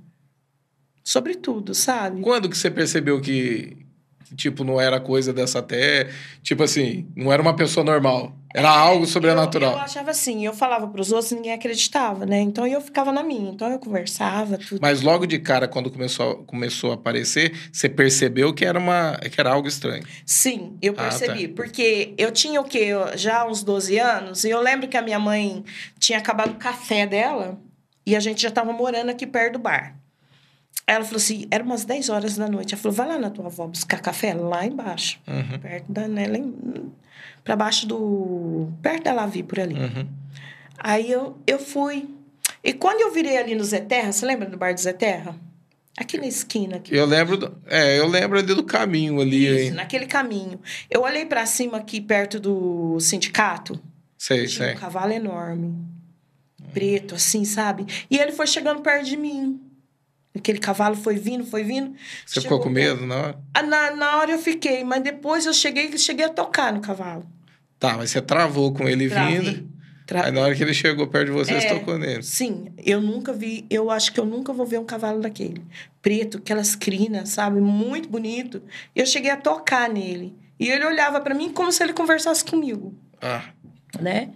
[1.03, 2.21] Sobre tudo, sabe?
[2.21, 3.77] Quando que você percebeu que,
[4.25, 6.09] que, tipo, não era coisa dessa terra?
[6.41, 8.35] Tipo assim, não era uma pessoa normal.
[8.57, 9.73] Era algo Eu, sobrenatural.
[9.73, 12.39] eu achava assim, eu falava pros outros ninguém acreditava, né?
[12.39, 13.51] Então eu ficava na minha.
[13.51, 14.79] Então eu conversava, tudo.
[14.81, 19.39] Mas logo de cara, quando começou, começou a aparecer, você percebeu que era, uma, que
[19.41, 20.03] era algo estranho.
[20.25, 21.49] Sim, eu Ah, percebi.
[21.49, 22.77] Porque eu tinha o quê?
[22.79, 24.45] Eu- Já uns 12 anos.
[24.45, 25.63] E eu lembro que a minha mãe
[25.99, 27.59] tinha acabado o café dela.
[28.05, 29.97] E a gente já estava morando aqui perto do bar.
[30.87, 32.73] Aí Ela falou assim, era umas 10 horas da noite.
[32.73, 35.19] Ela falou, vai lá na tua avó buscar café lá embaixo.
[35.27, 36.53] Uhum, Perto da, né, lá em,
[37.43, 38.69] pra baixo do...
[38.81, 39.73] Perto da Lavi, por ali.
[39.75, 40.07] uhum.
[40.77, 42.07] Aí eu, eu fui.
[42.63, 45.35] E quando eu virei ali no Zé Terra, você lembra do bar do Zé Terra?
[45.97, 46.75] Aqui na esquina.
[46.75, 46.93] Aqui.
[46.95, 49.71] Eu lembro, do- é, eu lembro ali do caminho ali, Isso, hein?
[49.71, 50.59] naquele caminho.
[50.89, 53.79] Eu olhei pra cima aqui perto do sindicato.
[54.17, 54.75] Sei, Tinha sei.
[54.75, 55.73] um cavalo enorme.
[56.73, 57.85] Preto, assim, sabe?
[58.11, 59.59] E ele foi chegando perto de mim.
[60.35, 61.93] Aquele cavalo foi vindo, foi vindo.
[62.25, 63.39] Você ficou com medo na hora?
[63.53, 67.25] Ah, Na, na hora eu fiquei, mas depois eu cheguei, cheguei a tocar no cavalo.
[67.79, 69.39] Tá, mas você travou com ele Travei.
[69.39, 69.75] vindo.
[70.05, 71.73] Tra- Aí na hora que ele chegou perto de você, você É.
[71.79, 72.21] tocou nele.
[72.21, 75.63] Sim, eu nunca vi, eu acho que eu nunca vou ver um cavalo daquele.
[76.01, 77.59] Preto, aquelas crinas, sabe?
[77.59, 78.61] Muito bonito.
[78.95, 80.35] Eu cheguei a tocar nele.
[80.59, 83.43] E ele olhava pra mim como se ele conversasse comigo, Ah,
[84.01, 84.29] né?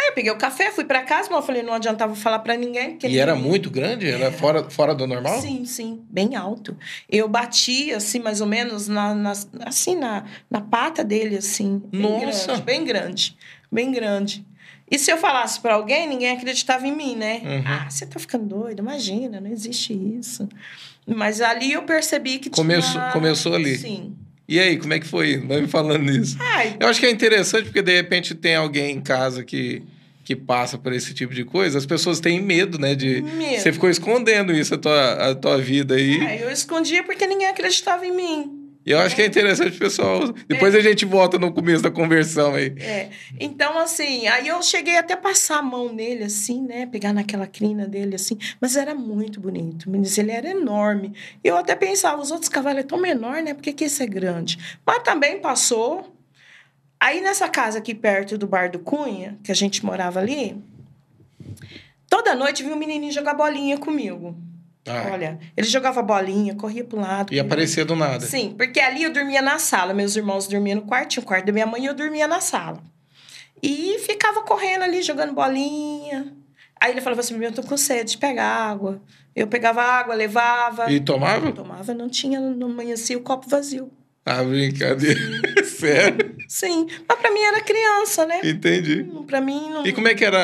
[0.00, 2.56] Aí eu peguei o café, fui pra casa, mas eu falei, não adiantava falar pra
[2.56, 2.98] ninguém.
[3.04, 4.08] e era ninguém- muito grande?
[4.08, 5.40] Era fora, fora do normal?
[5.40, 6.76] Sim, sim, bem alto.
[7.08, 9.32] Eu bati, assim, mais ou menos, na, na-
[9.64, 11.82] assim, na, na pata dele, assim.
[11.90, 12.46] Bem Nossa!
[12.46, 13.36] Grande, bem grande,
[13.70, 14.46] bem grande.
[14.90, 17.40] E se eu falasse pra alguém, ninguém acreditava em mim, né?
[17.44, 17.62] Uhum.
[17.66, 20.48] Ah, você tá ficando doido, imagina, não existe isso.
[21.04, 23.10] Mas ali eu percebi que Começou- tinha...
[23.12, 23.76] começou ali.
[23.78, 24.14] Sim.
[24.48, 25.38] E aí, como é que foi?
[25.38, 26.36] Vai me falando nisso.
[26.38, 29.82] Ai, Eu acho que é interessante porque de repente tem alguém em casa que,
[30.22, 31.78] que passa por esse tipo de coisa.
[31.78, 32.94] As pessoas têm medo, né?
[32.94, 33.22] De...
[33.22, 33.60] Medo.
[33.60, 36.20] Você ficou escondendo isso a tua, a tua vida aí.
[36.20, 38.55] ai, eu escondia porque ninguém acreditava em mim.
[38.86, 40.32] E eu acho que é interessante, pessoal.
[40.46, 42.72] Depois a gente volta no começo da conversão aí.
[42.78, 43.10] É.
[43.40, 46.86] Então, assim, aí eu cheguei até a passar a mão nele, assim, né?
[46.86, 48.38] Pegar naquela crina dele, assim.
[48.60, 49.90] Mas era muito bonito.
[49.90, 51.12] Mas ele era enorme.
[51.42, 53.54] Eu até pensava, os outros cavalos é tão menor, né?
[53.54, 54.78] Por que, que esse é grande?
[54.86, 56.14] Mas também passou.
[57.00, 60.62] Aí, nessa casa aqui perto do Bar do Cunha, que a gente morava ali,
[62.08, 64.36] toda noite vinha um menininho jogar bolinha comigo.
[64.86, 67.32] Ah, Olha, ele jogava bolinha, corria pro lado.
[67.34, 68.20] e aparecer do nada.
[68.24, 69.92] Sim, porque ali eu dormia na sala.
[69.92, 72.40] Meus irmãos dormiam no quarto, tinha o quarto da minha mãe e eu dormia na
[72.40, 72.80] sala.
[73.62, 76.32] E ficava correndo ali, jogando bolinha.
[76.80, 79.00] Aí ele falava assim: eu tô com sede, pega água.
[79.34, 80.90] Eu pegava água, levava.
[80.90, 81.52] E tomava?
[81.52, 83.90] Tomava, não tinha, não amanhecia o copo vazio.
[84.24, 85.20] Ah, brincadeira.
[85.64, 86.36] Sério?
[86.48, 88.40] Sim, mas pra mim era criança, né?
[88.44, 89.04] Entendi.
[89.26, 89.86] Pra mim não.
[89.86, 90.38] E como é que era?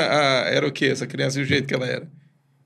[0.44, 0.86] A, era o quê?
[0.86, 2.06] Essa criança e o jeito que ela era?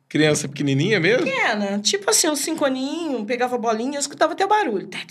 [0.09, 1.25] Criança pequenininha mesmo?
[1.27, 4.87] Pequena, tipo assim, uns cinco aninhos, pegava bolinha, eu escutava até o barulho.
[4.87, 5.05] Tá, tá,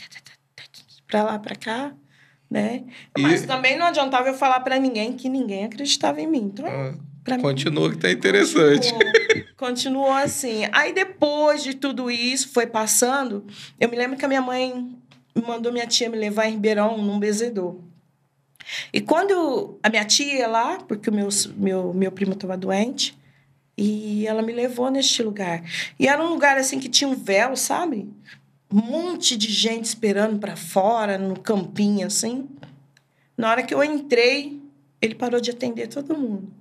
[0.55, 0.61] tá,
[1.07, 1.93] Pra lá, pra cá,
[2.49, 2.83] né?
[3.17, 6.49] E- Mas também não adiantava eu falar pra ninguém que ninguém acreditava em mim.
[6.53, 7.43] Então, Ah, pra mim.
[7.43, 8.91] continua que tá interessante.
[8.93, 9.13] Continuou,
[9.57, 10.63] continuou assim.
[10.71, 13.45] Aí depois de tudo isso foi passando,
[13.79, 14.89] eu me lembro que a minha mãe
[15.45, 17.77] mandou minha tia me levar em Ribeirão num bezedor.
[18.91, 23.15] E quando a minha tia ia lá, porque o meu, meu, meu primo estava doente,
[23.77, 25.63] e ela me levou neste lugar.
[25.99, 28.09] E era um lugar assim que tinha um véu, sabe?
[28.71, 32.47] Um monte de gente esperando para fora, no campinho assim.
[33.37, 34.61] Na hora que eu entrei,
[35.01, 36.51] ele parou de atender todo mundo.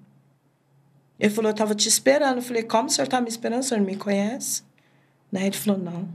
[1.19, 2.37] Ele falou, eu tava te esperando.
[2.39, 3.61] Eu falei, como o senhor tá me esperando?
[3.61, 4.63] O senhor não me conhece?
[5.31, 5.47] Né?
[5.47, 6.09] Ele falou, não.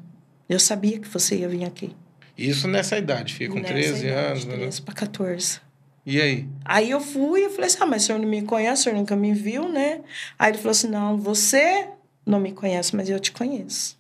[0.48, 1.96] Eu sabia que você ia vir aqui.
[2.38, 4.46] Isso nessa idade, filho, com Nessa 13 idade, anos.
[4.46, 4.56] né?
[4.58, 5.62] 13 para 14.
[6.10, 6.48] E aí?
[6.65, 8.95] Aí eu fui e falei assim, ah, mas o senhor não me conhece, o senhor
[8.98, 10.02] nunca me viu, né?
[10.38, 11.88] Aí ele falou assim, não, você
[12.26, 13.98] não me conhece, mas eu te conheço.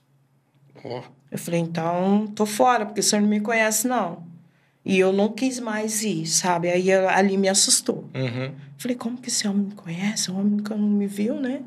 [0.83, 4.23] Ó, Eu falei, então, tô fora, porque o senhor não me conhece, não.
[4.83, 6.69] E eu não quis mais ir, sabe?
[6.69, 8.05] Aí ali me assustou.
[8.15, 8.51] uhum.
[8.77, 10.31] Falei, como que esse homem me conhece?
[10.31, 11.61] Um homem não me viu, né?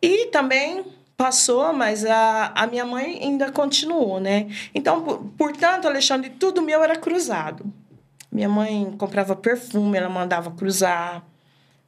[0.00, 0.84] E também
[1.16, 4.46] passou, mas a, a minha mãe ainda continuou, né?
[4.74, 7.64] Então, por- portanto, Alexandre, tudo meu era cruzado.
[8.30, 11.24] Minha mãe comprava perfume, ela mandava cruzar,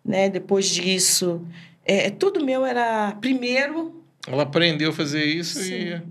[0.05, 0.29] né?
[0.29, 1.47] Depois disso,
[1.85, 5.65] é, tudo meu era primeiro Ela aprendeu a fazer isso e.
[5.99, 6.03] Sim.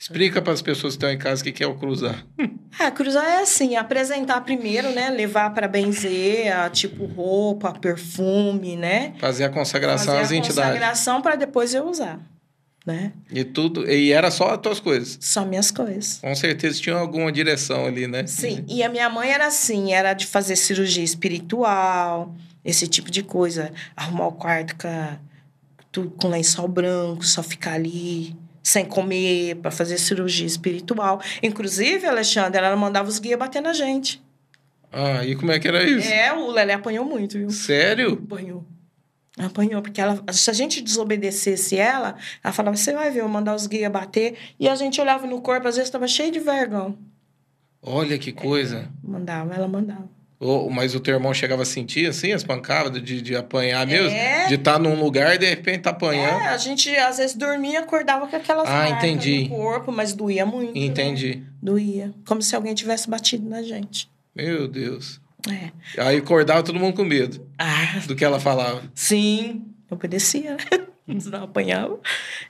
[0.00, 2.24] Explica para as pessoas que estão em casa o que que é o cruzar.
[2.78, 5.08] É, cruzar é assim, apresentar primeiro, né?
[5.10, 9.14] Levar para benzer, a, tipo roupa, perfume, né?
[9.18, 10.70] Fazer a consagração Fazer às a entidades.
[10.72, 12.20] consagração para depois eu usar,
[12.92, 13.12] né?
[13.30, 13.88] E tudo.
[13.90, 15.18] E era só as tuas coisas.
[15.20, 16.18] Só minhas coisas.
[16.20, 18.26] Com certeza tinha alguma direção ali, né?
[18.26, 23.22] Sim, e a minha mãe era assim, era de fazer cirurgia espiritual, esse tipo de
[23.22, 25.18] coisa, arrumar o quarto com, a-
[25.92, 31.20] tudo com lençol branco, só ficar ali sem comer para fazer cirurgia espiritual.
[31.42, 34.20] Inclusive, Alexandre, ela mandava os guias bater na gente.
[34.92, 36.08] Ah, e como é que era isso?
[36.08, 37.50] É, o Lelé apanhou muito, viu?
[37.50, 38.20] Sério?
[38.24, 38.64] Apanhou.
[39.38, 43.54] Apanhou, porque ela, se a gente desobedecesse ela, ela falava, você vai ver, eu mandar
[43.54, 44.34] os guias bater.
[44.58, 46.96] E a gente olhava no corpo, às vezes estava cheio de vergão.
[47.82, 48.88] Olha que coisa.
[49.02, 50.08] Mandava, ela mandava.
[50.40, 54.10] Ô, mas o teu irmão chegava a sentir assim as pancadas de, de apanhar mesmo?
[54.16, 54.46] É.
[54.46, 56.40] De estar num lugar e de repente tá apanhando?
[56.42, 59.44] É, a gente às vezes dormia, acordava com aquelas Ah, entendi.
[59.44, 60.74] no corpo, mas doía muito.
[60.78, 60.86] né?
[60.86, 61.42] Entendi.
[61.60, 62.12] Doía.
[62.24, 64.08] Como se alguém tivesse batido na gente.
[64.34, 65.20] Meu Deus.
[65.48, 65.70] É.
[66.02, 68.82] Aí acordava todo mundo com medo Ah, do que ela falava.
[68.94, 69.64] sim.
[69.90, 70.56] Eu obedecia,
[71.06, 71.98] eu apanhava.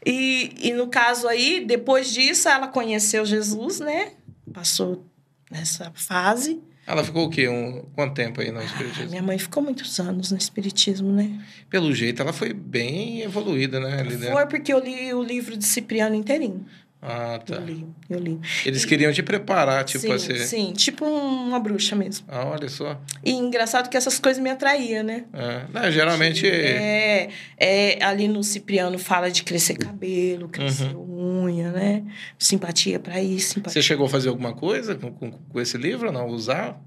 [0.04, 4.12] E, e no caso aí, depois disso, ela conheceu Jesus, né?
[4.52, 5.06] Passou
[5.48, 6.60] nessa fase.
[6.84, 7.48] Ela ficou o quê?
[7.48, 9.04] Um, quanto tempo aí no Espiritismo?
[9.04, 11.38] Ah, minha mãe ficou muitos anos no Espiritismo, né?
[11.70, 14.00] Pelo jeito, ela foi bem evoluída, né?
[14.00, 16.66] Ali Foi porque eu li o livro de Cipriano inteirinho.
[17.00, 17.54] Ah, tá.
[17.54, 18.40] Eu li, eu li.
[18.66, 20.38] Eles queriam te preparar, tipo, sim, a ser...
[20.40, 22.26] sim, tipo uma bruxa mesmo.
[22.28, 23.00] Ah, olha só.
[23.24, 25.24] E engraçado que essas coisas me atraíam, né?
[25.32, 25.62] É.
[25.72, 26.44] Não, geralmente...
[26.46, 31.44] É, é, ali no Cipriano fala de crescer cabelo, crescer Uhum.
[31.44, 32.02] unha, né?
[32.38, 33.80] Simpatia pra isso, simpatia.
[33.80, 36.26] Você chegou a fazer alguma coisa com, com, com esse livro não?
[36.26, 36.80] Usar?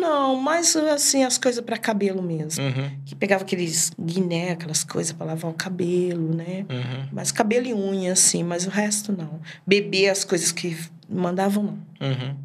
[0.00, 2.62] Não, mas assim, as coisas pra cabelo mesmo.
[2.64, 6.66] Uhum, Que pegava aqueles guiné, aquelas coisas pra lavar o cabelo, né?
[6.68, 9.40] uhum, Mas cabelo e unha, assim, mas o resto não.
[9.66, 10.76] Beber as coisas que
[11.08, 12.08] mandavam, não.
[12.08, 12.36] uhum.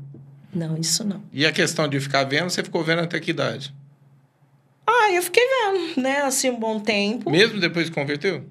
[0.53, 1.21] Não, isso não.
[1.31, 3.73] E a questão de ficar vendo, você ficou vendo até que idade?
[4.87, 6.21] Ah, eu fiquei vendo, né?
[6.21, 7.29] Assim, um bom tempo.
[7.29, 8.43] Mesmo depois que converteu?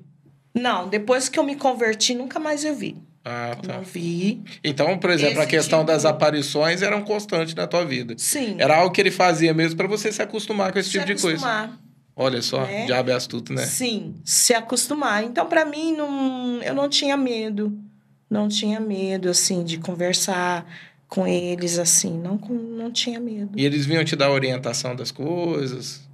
[0.54, 2.96] Não, depois que eu me converti, nunca mais eu vi.
[3.30, 3.74] Ah, Eu tá.
[3.74, 4.42] Não vi.
[4.64, 8.14] Então, por exemplo, a Esse questão tipo- das aparições era um constante na tua vida.
[8.16, 8.56] Sim.
[8.58, 11.20] Era algo que ele fazia mesmo para você se acostumar com esse tipo se de
[11.20, 11.36] coisa.
[11.46, 11.78] acostumar.
[12.16, 12.86] Olha só, né?
[12.86, 13.64] diabo é astuto, né?
[13.66, 15.22] Sim, se acostumar.
[15.22, 17.78] Então, pra mim, não, eu não tinha medo.
[18.30, 20.66] Não tinha medo, assim, de conversar
[21.06, 22.18] com eles, assim.
[22.18, 23.52] Não, não tinha medo.
[23.56, 26.07] E eles vinham te dar orientação das coisas?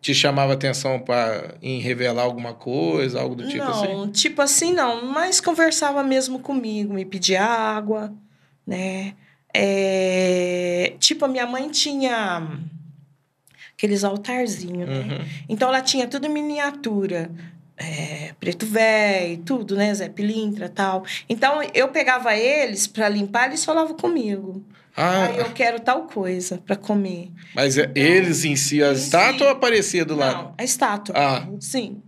[0.00, 3.86] Te chamava atenção para em revelar alguma coisa, algo do tipo assim?
[3.86, 5.04] não, tipo assim, não.
[5.04, 8.12] Mas conversava mesmo comigo, me pedia água,
[8.66, 9.14] né?
[9.52, 12.46] É, Tipo, a minha mãe tinha
[13.72, 14.98] aqueles altarzinhos, né?
[15.00, 15.28] Uhum.
[15.48, 17.30] Então, ela tinha tudo em miniatura.
[17.76, 19.92] É, preto velho, tudo, né?
[19.94, 21.04] Zé Pilintra tal.
[21.28, 24.62] Então, eu pegava eles para limpar, eles falavam comigo.
[24.96, 27.30] Ah, Aí eu quero tal coisa para comer.
[27.54, 30.34] mas é- eles em si, a estátua ou aparecia do lado?
[30.44, 31.14] Não, a estátua.
[31.16, 31.46] Ah.
[31.60, 32.02] Sim.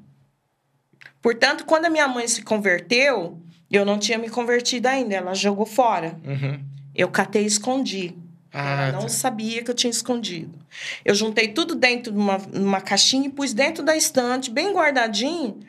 [1.21, 3.39] Portanto, quando a minha mãe se converteu,
[3.71, 6.17] eu não tinha me convertido ainda, ela jogou fora.
[6.25, 6.61] Uhum.
[6.95, 8.15] Eu catei e escondi.
[8.53, 9.09] Ah, ela não tá.
[9.09, 10.59] sabia que eu tinha escondido.
[11.05, 15.61] Eu juntei tudo dentro de uma, numa caixinha e pus dentro da estante, bem guardadinho.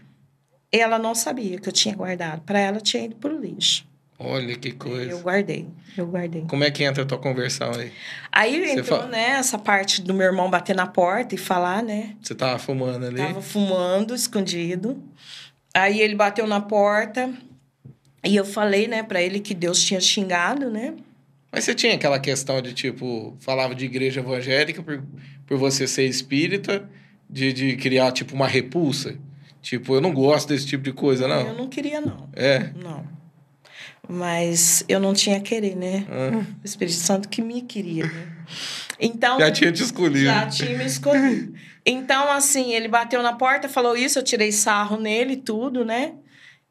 [0.71, 2.41] Ela não sabia que eu tinha guardado.
[2.41, 3.85] Para ela, tinha ido pro lixo.
[4.23, 5.11] Olha que coisa.
[5.11, 6.43] Eu guardei, eu guardei.
[6.47, 7.91] Como é que entra a tua conversão aí?
[8.31, 11.83] Aí Você entrou, fa- né, essa parte do meu irmão bater na porta e falar,
[11.83, 12.15] né?
[12.21, 13.17] Você tava fumando ali?
[13.17, 15.01] Tava fumando, escondido.
[15.73, 17.31] Aí ele bateu na porta
[18.23, 20.93] e eu falei, né, para ele que Deus tinha xingado, né?
[21.51, 25.03] Mas você tinha aquela questão de, tipo, falava de igreja evangélica por,
[25.45, 26.89] por você ser espírita,
[27.29, 29.15] de, de criar, tipo, uma repulsa?
[29.61, 31.53] Tipo, eu não gosto desse tipo de coisa, Eu não.
[31.55, 32.27] não queria, não.
[32.33, 32.71] É.
[32.75, 33.05] Não.
[34.07, 36.05] Mas eu não tinha querer, né?
[36.09, 38.27] Ah, O Espírito Santo que me queria, né?
[38.99, 39.39] Então.
[39.39, 40.25] já tinha te escolhido.
[40.25, 41.53] Já tinha me escolhido.
[41.85, 46.13] Então, assim, ele bateu na porta, falou isso, eu tirei sarro nele, tudo, né?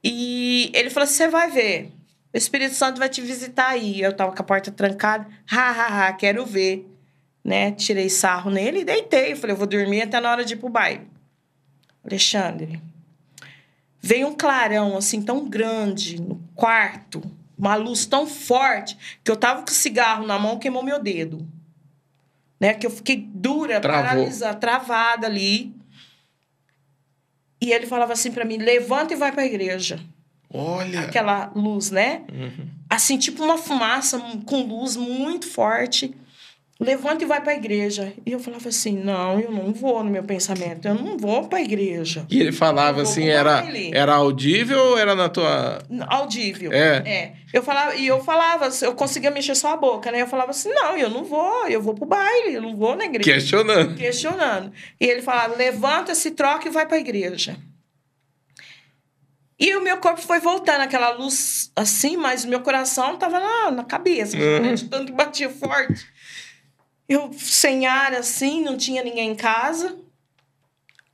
[0.03, 1.92] E ele falou: você vai ver.
[2.35, 4.01] O Espírito Santo vai te visitar aí.
[4.01, 5.27] Eu tava com a porta trancada.
[5.51, 6.88] Ha, ha, ha, quero ver.
[7.45, 7.73] Né?
[7.73, 9.35] Tirei sarro nele e deitei.
[9.37, 11.07] Falei, eu vou dormir até na hora de ir pro baile.
[12.05, 12.81] Alexandre,
[14.02, 17.22] veio um clarão assim tão grande no quarto,
[17.56, 21.46] uma luz tão forte, que eu tava com o cigarro na mão, queimou meu dedo.
[22.58, 22.74] Né?
[22.74, 24.02] Que eu fiquei dura, Travou.
[24.02, 25.72] paralisada, travada ali.
[27.60, 30.00] E ele falava assim pra mim: levanta e vai pra igreja.
[30.52, 31.00] Olha.
[31.00, 32.22] Aquela luz, né?
[32.30, 32.68] Uhum.
[32.90, 36.14] Assim, tipo uma fumaça com luz muito forte.
[36.83, 38.12] Levanta e vai pra igreja.
[38.27, 41.61] E eu falava assim: não, eu não vou no meu pensamento, eu não vou pra
[41.61, 42.27] igreja.
[42.29, 43.90] E ele falava assim, era, baile.
[43.95, 45.79] era audível ou era na tua...
[46.09, 46.73] Audível.
[46.73, 46.97] É.
[47.07, 47.33] É.
[47.53, 50.23] Eu falava, e eu falava, eu conseguia mexer só a boca, né?
[50.23, 53.05] Eu falava assim: não, eu não vou, eu vou pro baile, eu não vou na
[53.05, 53.31] igreja.
[53.33, 53.95] Questionando.
[53.95, 54.73] questionando.
[55.01, 57.57] E ele falava: levanta, se troca e vai para a igreja.
[59.61, 63.71] E o meu corpo foi voltando, aquela luz assim, mas o meu coração estava na,
[63.71, 64.75] na cabeça, Uhum.
[64.75, 66.05] de tanto que batia forte.
[67.12, 69.98] Eu sem ar assim, não tinha ninguém em casa.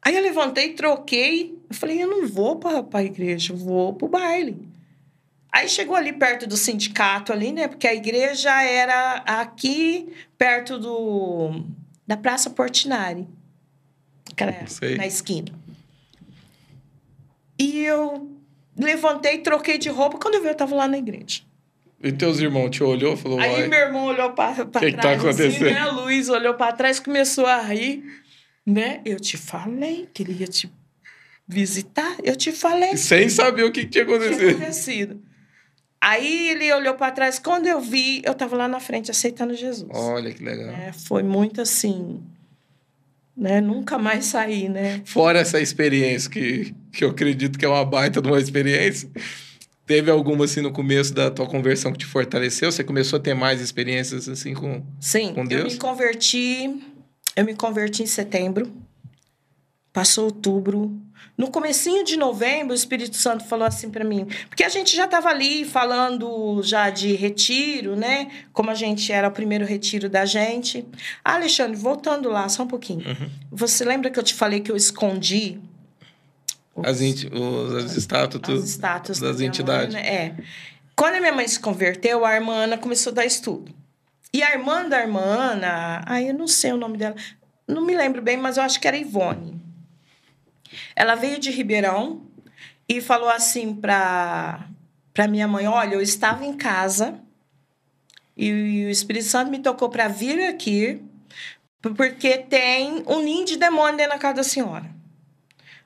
[0.00, 1.58] Aí eu levantei, troquei.
[1.68, 4.68] Eu falei: eu não vou para a igreja, eu vou para o baile.
[5.50, 7.66] Aí chegou ali perto do sindicato ali, né?
[7.66, 11.64] Porque a igreja era aqui perto do
[12.06, 13.26] da Praça Portinari.
[14.68, 14.96] Sei.
[14.96, 15.50] na esquina.
[17.58, 18.30] E eu
[18.76, 21.42] levantei, troquei de roupa, quando eu vi eu tava lá na igreja.
[22.02, 24.92] E teus irmãos te olhou e falou, Aí "Uai, meu irmão olhou para Que que
[24.92, 25.64] tá trás, assim, acontecendo?
[25.70, 25.78] né?
[25.78, 28.04] A Luiz olhou para trás, começou a rir,
[28.64, 29.00] né?
[29.04, 30.70] Eu te falei, queria te
[31.46, 32.16] visitar.
[32.22, 34.50] Eu te falei sem saber o que, que tinha tinha acontecido.
[34.56, 35.22] acontecido.
[36.00, 37.40] Aí ele olhou para trás.
[37.40, 39.90] Quando eu vi, eu tava lá na frente aceitando Jesus.
[39.92, 40.68] Olha que legal.
[40.68, 42.22] É, foi muito assim,
[43.36, 43.60] né?
[43.60, 45.02] Nunca mais saí, né?
[45.04, 49.10] Fora essa experiência, que, que eu acredito que é uma baita de uma experiência,
[49.88, 52.70] Teve alguma assim no começo da tua conversão que te fortaleceu?
[52.70, 55.62] Você começou a ter mais experiências assim com Sim, com Deus?
[55.62, 56.78] eu me converti,
[57.34, 58.70] eu me converti em setembro.
[59.90, 60.94] Passou outubro.
[61.38, 65.06] No comecinho de novembro, o Espírito Santo falou assim para mim, porque a gente já
[65.06, 68.28] estava ali falando já de retiro, né?
[68.52, 70.84] Como a gente era o primeiro retiro da gente.
[71.24, 73.08] Ah, Alexandre, voltando lá, só um pouquinho.
[73.08, 73.30] Uhum.
[73.52, 75.58] Você lembra que eu te falei que eu escondi
[76.84, 79.94] As, inti- os, as estátuas, as da das minha entidades.
[79.94, 80.34] É.
[80.96, 83.72] Quando a minha mãe se converteu, a irmã Ana começou a dar estudo.
[84.32, 87.14] E a irmã da irmã Ana, ai, eu não sei o nome dela,
[87.66, 89.60] não me lembro bem, mas eu acho que era Ivone.
[90.94, 92.22] Ela veio de Ribeirão
[92.88, 94.66] e falou assim para
[95.14, 97.18] para minha mãe: Olha, eu estava em casa
[98.36, 101.02] e o Espírito Santo me tocou para vir aqui
[101.96, 104.97] porque tem um ninho de demônio dentro da casa da senhora.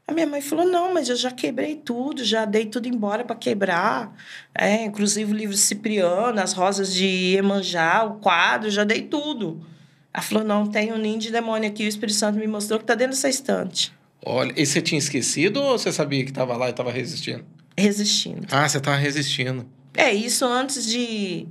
[0.06, 3.36] A minha mãe falou: não, mas eu já quebrei tudo, já dei tudo embora para
[3.36, 4.14] quebrar.
[4.54, 9.64] É, inclusive o livro Cipriano, as rosas de Iemanjá, o quadro, já dei tudo.
[10.12, 12.84] Ela falou: não, tem um ninho de demônio aqui, o Espírito Santo me mostrou que
[12.84, 13.92] está dentro dessa estante,
[14.24, 17.44] Olha, e você tinha esquecido ou você sabia que estava lá e estava resistindo?
[17.78, 18.46] resistindo.
[18.50, 19.66] Ah, você estava resistindo.
[19.94, 21.46] É, isso antes de.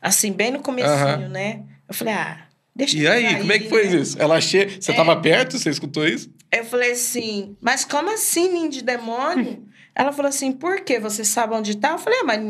[0.00, 1.62] Assim, bem no comecinho, né?
[1.88, 2.38] Eu falei: ah,
[2.74, 3.96] deixa E aí, como é que foi né?
[3.96, 4.20] isso?
[4.20, 4.68] Ela che...
[4.80, 4.94] Você É.
[4.94, 5.56] estava perto?
[5.58, 6.28] Você escutou isso?
[6.52, 9.66] Eu falei assim, mas como assim, ninho de demônio?
[9.94, 10.98] Ela falou assim, por quê?
[10.98, 11.90] Você sabe onde tá?
[11.92, 12.40] Eu falei, ah, mas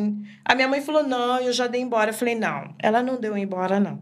[0.45, 2.11] a minha mãe falou, não, eu já dei embora.
[2.11, 4.01] Eu falei, não, ela não deu embora, não.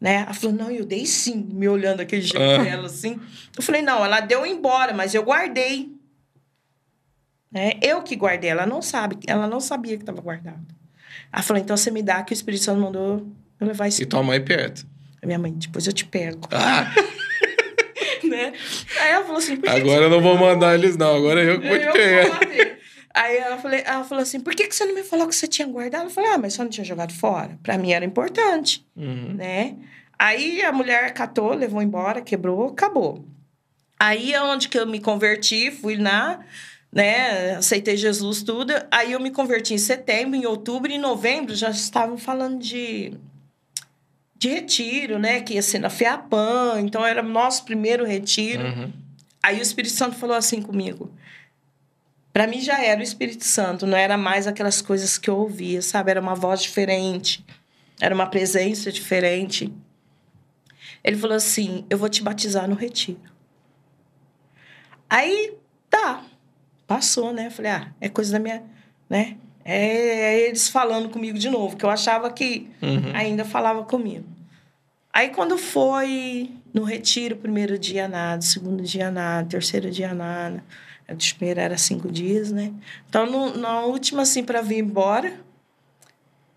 [0.00, 0.22] Né?
[0.22, 2.62] Ela falou, não, eu dei sim, me olhando aquele jeito Ah.
[2.62, 3.18] dela assim.
[3.56, 5.92] Eu falei, não, ela deu embora, mas eu guardei.
[7.50, 7.72] Né?
[7.82, 10.64] Eu que guardei, ela não sabe, ela não sabia que estava guardado.
[11.32, 13.26] Ela falou, então você me dá que o Espírito Santo mandou
[13.60, 14.02] eu levar isso.
[14.02, 14.86] E tua mãe perto.
[15.22, 16.48] A minha mãe, depois eu te pego.
[16.52, 16.92] Ah,
[18.34, 18.52] né?
[19.00, 21.14] Aí ela falou assim, agora eu não vou mandar eles, não.
[21.16, 22.30] Agora eu que vou te pegar.
[22.30, 22.78] bater.
[23.14, 25.46] Aí ela, falei, ela falou assim: por que, que você não me falou que você
[25.46, 26.04] tinha guardado?
[26.04, 27.56] Eu falei: ah, mas você não tinha jogado fora?
[27.62, 29.34] Pra mim era importante, Uhum.
[29.34, 29.76] né?
[30.18, 33.24] Aí a mulher catou, levou embora, quebrou, acabou.
[34.00, 36.40] Aí é onde que eu me converti, fui lá,
[36.92, 37.54] né?
[37.56, 38.72] Aceitei Jesus, tudo.
[38.90, 43.12] Aí eu me converti em setembro, em outubro, em novembro já estavam falando de,
[44.44, 45.40] de retiro, né?
[45.40, 48.62] Que ia ser na FEAPAN, então era o nosso primeiro retiro.
[48.64, 48.92] Uhum.
[49.42, 51.10] Aí o Espírito Santo falou assim comigo.
[52.30, 55.80] Para mim já era o Espírito Santo, não era mais aquelas coisas que eu ouvia,
[55.80, 56.10] sabe?
[56.10, 57.44] Era uma voz diferente,
[58.00, 59.72] era uma presença diferente.
[61.02, 63.20] Ele falou assim: Eu vou te batizar no retiro.
[65.08, 65.54] Aí,
[65.88, 66.22] tá.
[66.86, 67.48] Passou, né?
[67.48, 68.62] Falei: Ah, é coisa da minha.
[69.08, 69.38] né?
[69.64, 73.12] É, é eles falando comigo de novo, que eu achava que Uhum.
[73.14, 74.26] ainda falava comigo.
[75.12, 80.62] Aí quando foi no retiro, primeiro dia nada, segundo dia nada, terceiro dia nada.
[81.08, 82.72] A primeiro era cinco dias, né?
[83.08, 85.34] Então, no, na última, assim, para vir embora,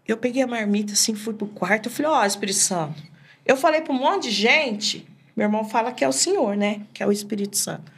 [0.07, 1.87] eu peguei a marmita, assim, fui pro quarto.
[1.87, 3.03] Eu falei, ó, Espírito Santo.
[3.45, 6.81] Eu falei para um monte de gente, meu irmão fala que é o Senhor, né?
[6.93, 7.91] Que é o Espírito Santo.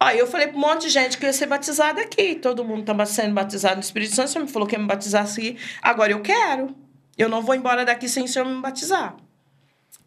[0.00, 2.36] Aí eu falei para um monte de gente que ia ser batizada aqui.
[2.36, 4.30] Todo mundo estava sendo batizado no Espírito Santo.
[4.30, 5.56] Você me falou que ia me batizar aqui.
[5.82, 6.74] Agora eu quero.
[7.16, 9.16] Eu não vou embora daqui sem o Senhor me batizar.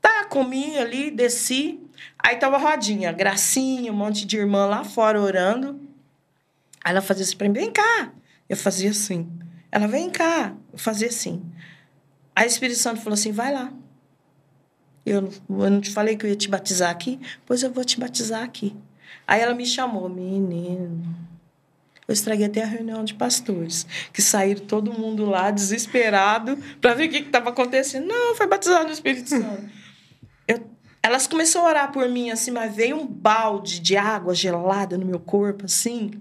[0.01, 1.79] Tá, comi ali, desci.
[2.17, 5.79] Aí tava rodinha, gracinha, um monte de irmã lá fora orando.
[6.83, 8.11] Aí ela fazia assim pra mim, vem cá.
[8.47, 9.29] Eu fazia assim.
[9.71, 10.55] Ela, vem cá.
[10.71, 11.43] Eu fazia assim.
[12.35, 13.71] Aí o Espírito Santo falou assim, vai lá.
[15.05, 17.19] Eu, eu não te falei que eu ia te batizar aqui?
[17.45, 18.75] Pois eu vou te batizar aqui.
[19.27, 21.03] Aí ela me chamou, menino.
[22.07, 27.07] Eu estraguei até a reunião de pastores, que saíram todo mundo lá desesperado para ver
[27.07, 28.05] o que estava acontecendo.
[28.07, 29.63] Não, foi batizado no Espírito Santo.
[30.47, 30.65] Eu,
[31.01, 35.05] elas começaram a orar por mim, assim, mas veio um balde de água gelada no
[35.05, 36.11] meu corpo, assim.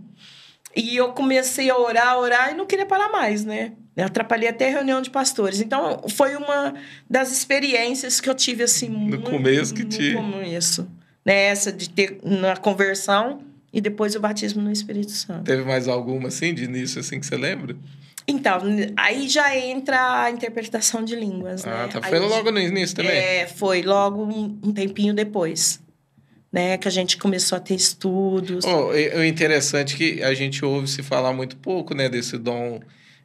[0.77, 3.73] E eu comecei a orar, orar e não queria parar mais, né?
[3.97, 5.61] Eu atrapalhei até a reunião de pastores.
[5.61, 6.75] Então, foi uma
[7.09, 10.89] das experiências que eu tive, assim, no começo que no te- começo.
[11.25, 11.35] Né?
[11.45, 15.45] Essa de ter na conversão e depois o batismo no Espírito Santo.
[15.45, 17.77] Teve mais alguma, assim, de início, assim, que você lembra?
[18.27, 18.61] Então,
[18.97, 21.73] aí já entra a interpretação de línguas, né?
[21.73, 22.01] Ah, tá.
[22.03, 23.13] Aí Foi já- logo no início também?
[23.13, 25.81] É, foi logo um, tempinho depois,
[26.53, 26.77] né?
[26.79, 28.65] Que a gente começou a ter estudos.
[28.65, 32.81] Oh, o interessante é que a gente ouve se falar muito pouco, né, desse dom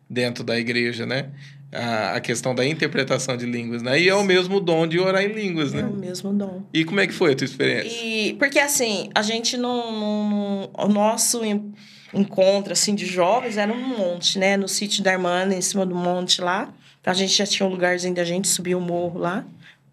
[0.10, 1.30] dentro da igreja, né?
[1.76, 4.00] A, a questão da interpretação de línguas, né?
[4.00, 5.84] E é o mesmo dom de orar em línguas, É né?
[5.84, 6.64] o mesmo dom.
[6.74, 7.90] E como é que foi a tua experiência?
[8.06, 11.74] E porque assim, a gente não, não- não- o nosso en-
[12.14, 15.94] encontro assim de jovens era um monte, né, no sítio da irmã, em cima do
[15.96, 16.74] monte lá.
[17.02, 19.46] Então, a gente já tinha um lugarzinho da gente subir o morro lá,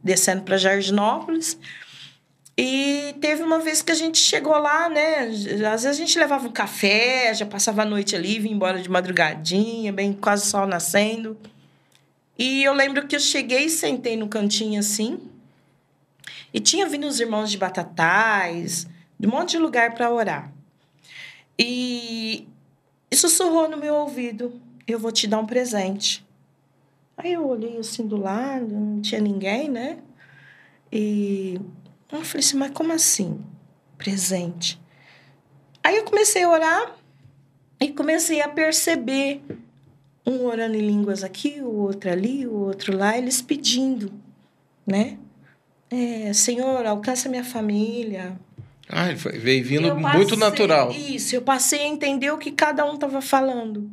[0.03, 1.59] descendo para Jardinópolis.
[2.57, 5.21] E teve uma vez que a gente chegou lá, né?
[5.73, 8.91] Às vezes a gente levava um café, já passava a noite ali, vinha embora de
[8.91, 11.37] madrugadinha, bem quase sol nascendo.
[12.39, 15.21] E eu lembro que eu cheguei e sentei no cantinho assim.
[16.53, 18.87] E tinha vindo os irmãos de Batatais,
[19.19, 20.53] de um monte de lugar para orar.
[21.59, 22.49] E,
[23.11, 26.27] e sussurrou no meu ouvido: Eu vou te dar um presente.
[27.17, 29.99] Aí eu olhei assim do lado, não tinha ninguém, né?
[30.91, 31.61] E
[32.11, 33.41] eu falei assim: Mas como assim?
[33.97, 34.81] Presente.
[35.85, 36.97] Aí eu comecei a orar
[37.81, 39.43] e comecei a perceber
[40.27, 44.13] um orando em línguas aqui, o outro ali, o outro lá, eles pedindo,
[44.87, 45.19] né?
[45.91, 48.39] É, Senhor, alcança minha família,
[48.89, 50.91] ah, veio vindo muito natural.
[50.93, 53.91] Isso, eu passei a entender o que cada um estava falando,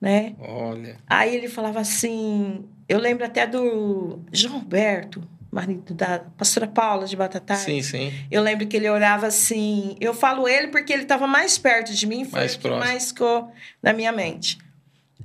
[0.00, 0.34] né?
[0.40, 0.96] Olha.
[1.06, 7.14] Aí ele falava assim, eu lembro até do João Alberto, marido da pastora Paula de
[7.14, 7.60] Batatais.
[7.60, 8.12] Sim, sim.
[8.28, 12.04] Eu lembro que ele orava assim, eu falo ele porque ele estava mais perto de
[12.04, 12.84] mim, foi mais o que próximo.
[12.84, 14.58] mais ficou na minha mente.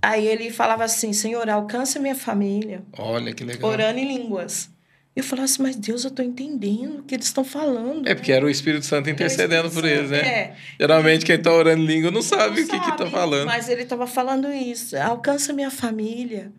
[0.01, 2.83] Aí ele falava assim, Senhor, alcança minha família.
[2.97, 3.69] Olha que legal.
[3.69, 4.69] Orando em línguas.
[5.15, 8.07] Eu falava assim, mas Deus, eu estou entendendo o que eles estão falando.
[8.07, 10.19] É porque era o Espírito Santo intercedendo Espírito por eles, né?
[10.19, 10.55] É.
[10.79, 13.45] Geralmente quem está orando em língua não sabe não o que está falando.
[13.45, 14.95] Mas ele estava falando isso.
[14.95, 16.53] Alcança minha família,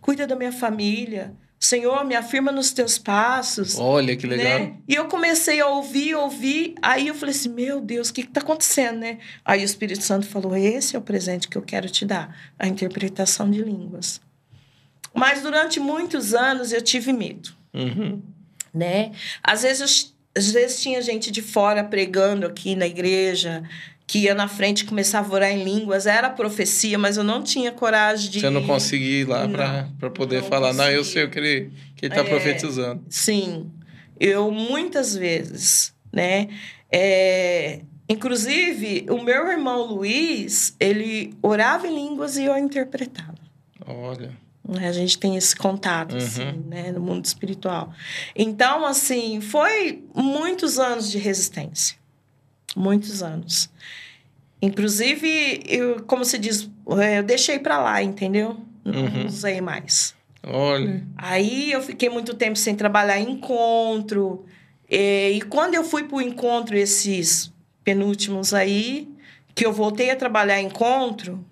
[0.00, 1.32] cuida da minha família.
[1.62, 3.78] Senhor, me afirma nos teus passos.
[3.78, 4.60] Olha que legal.
[4.60, 4.76] Né?
[4.88, 6.74] E eu comecei a ouvir, ouvir.
[6.80, 9.18] Aí eu falei assim: Meu Deus, o que está acontecendo, né?
[9.44, 12.66] Aí o Espírito Santo falou: Esse é o presente que eu quero te dar a
[12.66, 14.22] interpretação de línguas.
[15.14, 17.50] Mas durante muitos anos eu tive medo.
[17.74, 18.22] Uhum.
[18.72, 19.12] Né?
[19.42, 23.62] Às vezes, às vezes tinha gente de fora pregando aqui na igreja,
[24.10, 26.04] que ia na frente e começava a orar em línguas.
[26.04, 28.40] Era profecia, mas eu não tinha coragem de.
[28.40, 29.46] Você não conseguia ir lá
[30.00, 30.88] para poder falar, consegui.
[30.88, 33.04] não, eu sei o que ele está tá é, profetizando.
[33.08, 33.70] Sim.
[34.18, 36.48] Eu muitas vezes, né?
[36.90, 43.38] É, inclusive, o meu irmão Luiz, ele orava em línguas e eu interpretava.
[43.86, 44.32] Olha.
[44.68, 44.88] Né?
[44.88, 46.18] A gente tem esse contato, uhum.
[46.18, 46.90] assim, né?
[46.90, 47.94] No mundo espiritual.
[48.34, 51.96] Então, assim, foi muitos anos de resistência.
[52.74, 53.70] Muitos anos.
[54.62, 58.56] Inclusive, eu, como se diz, é, eu deixei para lá, entendeu?
[58.84, 59.26] Não uhum.
[59.26, 60.14] usei mais.
[60.42, 61.02] Olha.
[61.16, 64.44] Aí eu fiquei muito tempo sem trabalhar em encontro.
[64.88, 67.52] E, e quando eu fui para o encontro, esses
[67.82, 69.08] penúltimos aí,
[69.54, 71.44] que eu voltei a trabalhar em encontro,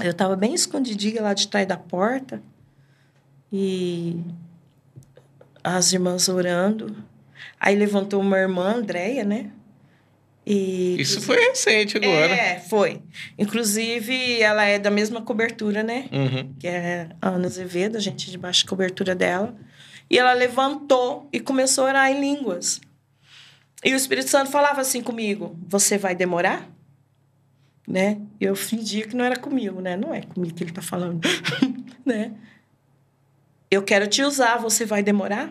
[0.00, 2.42] eu estava bem escondidinha lá de trás da porta
[3.52, 4.20] e
[5.62, 6.96] as irmãs orando.
[7.58, 9.50] Aí levantou uma irmã, Andréia, né?
[10.50, 12.32] E, Isso foi recente agora.
[12.32, 13.02] É, foi.
[13.38, 16.08] Inclusive, ela é da mesma cobertura, né?
[16.10, 16.54] Uhum.
[16.58, 19.54] Que é a Ana Azevedo, a gente debaixo da cobertura dela.
[20.08, 22.80] E ela levantou e começou a orar em línguas.
[23.84, 26.66] E o Espírito Santo falava assim comigo: Você vai demorar?
[27.88, 28.20] né?
[28.38, 29.96] Eu fingia que não era comigo, né?
[29.96, 31.26] Não é comigo que ele está falando,
[32.04, 32.32] né?
[33.70, 35.50] Eu quero te usar, você vai demorar?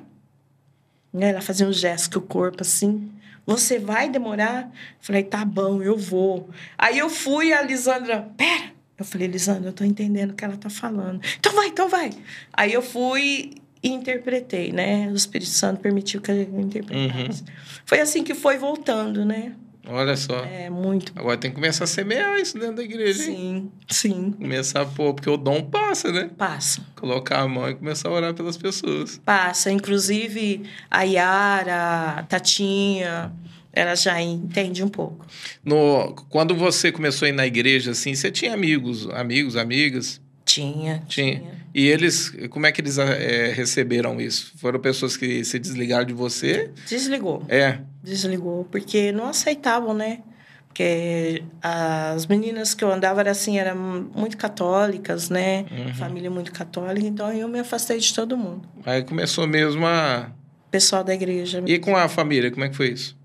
[1.11, 1.29] Né?
[1.29, 3.11] Ela fazia um gesto com o corpo assim.
[3.47, 4.69] Você vai demorar?
[4.99, 6.49] Falei, tá bom, eu vou.
[6.77, 8.73] Aí eu fui a Lisandra, pera.
[8.97, 11.21] Eu falei, Lisandra, eu tô entendendo o que ela tá falando.
[11.39, 12.09] Então vai, então vai.
[12.51, 15.07] Aí eu fui e interpretei, né?
[15.07, 17.41] O Espírito Santo permitiu que eu interpretasse.
[17.41, 17.47] Uhum.
[17.85, 19.53] Foi assim que foi voltando, né?
[19.89, 20.43] Olha só.
[20.43, 21.13] É muito.
[21.15, 23.23] Agora tem que começar a semear isso dentro da igreja.
[23.23, 23.71] Sim, hein?
[23.89, 24.31] sim.
[24.31, 26.29] Começar a pôr, porque o dom passa, né?
[26.37, 26.85] Passa.
[26.95, 29.21] Colocar a mão e começar a orar pelas pessoas.
[29.23, 29.71] Passa.
[29.71, 33.31] Inclusive, a Yara, a Tatinha,
[33.71, 35.25] ela já entende um pouco.
[35.63, 40.19] No, quando você começou a ir na igreja, assim, você tinha amigos, amigos, amigas?
[40.47, 41.39] Tinha, tinha.
[41.39, 41.67] tinha.
[41.75, 44.53] E eles, como é que eles é, receberam isso?
[44.57, 46.71] Foram pessoas que se desligaram de você?
[46.87, 47.43] Desligou.
[47.49, 47.79] É.
[48.01, 50.21] Desligou, porque não aceitavam, né?
[50.69, 53.75] Porque as meninas que eu andava era assim, eram
[54.15, 55.65] muito católicas, né?
[55.69, 55.93] Uhum.
[55.95, 58.61] Família muito católica, então eu me afastei de todo mundo.
[58.85, 60.31] Aí começou mesmo a.
[60.71, 61.61] Pessoal da igreja.
[61.65, 63.16] E com a família, como é que foi isso?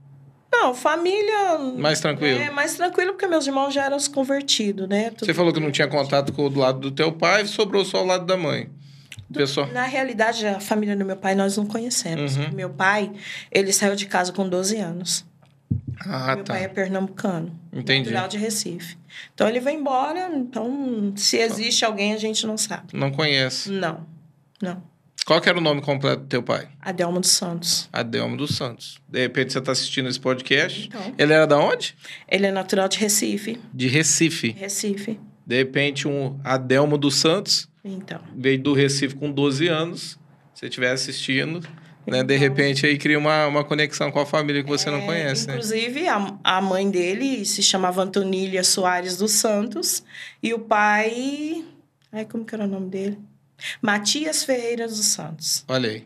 [0.53, 1.59] Não, família.
[1.79, 2.39] Mais tranquilo.
[2.39, 5.11] É, mais tranquilo, porque meus irmãos já eram os convertidos, né?
[5.11, 8.03] Tudo Você falou que não tinha contato com o lado do teu pai, sobrou só
[8.03, 8.69] o lado da mãe.
[9.33, 9.67] Pessoal.
[9.69, 12.37] Na realidade, a família do meu pai nós não conhecemos.
[12.37, 12.51] Uhum.
[12.53, 13.11] Meu pai,
[13.51, 15.25] ele saiu de casa com 12 anos.
[16.01, 16.53] Ah, meu tá.
[16.53, 17.51] pai é pernambucano.
[17.73, 18.11] Entendi.
[18.11, 18.99] Natural de Recife.
[19.35, 22.89] Então ele vai embora, então se existe alguém a gente não sabe.
[22.93, 23.71] Não conhece.
[23.71, 24.07] Não.
[24.61, 24.83] Não.
[25.25, 26.69] Qual que era o nome completo do teu pai?
[26.81, 27.89] Adelmo dos Santos.
[27.93, 28.99] Adelmo dos Santos.
[29.09, 30.87] De repente você está assistindo esse podcast.
[30.89, 31.15] Então.
[31.17, 31.95] Ele era da onde?
[32.29, 33.61] Ele é natural de Recife.
[33.73, 34.51] De Recife.
[34.51, 35.21] Recife.
[35.47, 37.69] De repente, um Adelmo dos Santos.
[37.85, 38.21] Então.
[38.37, 40.19] Veio do Recife com 12 anos.
[40.55, 41.61] Se você estiver assistindo,
[42.05, 42.25] Né?
[42.25, 45.47] De repente aí cria uma, uma conexão com a família que você não É, conhece.
[45.47, 45.55] né?
[45.55, 50.03] Inclusive, a, a mãe dele se chamava Antonília Soares dos Santos
[50.43, 51.65] e o pai.
[52.11, 53.19] Ai, como que era o nome dele?
[53.81, 55.65] Matias Ferreira dos Santos.
[55.69, 56.05] Olha aí.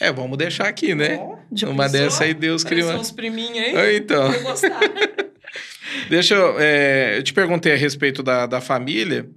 [0.00, 1.18] É, vamos deixar aqui, né?
[1.52, 2.00] Já Uma pensou?
[2.00, 3.02] dessa aí Deus cria Pareceu uma...
[3.02, 3.96] uns priminhos aí.
[3.98, 4.30] Então,
[6.08, 6.56] deixa eu...
[6.58, 9.28] é, eu te perguntei a respeito da, da família.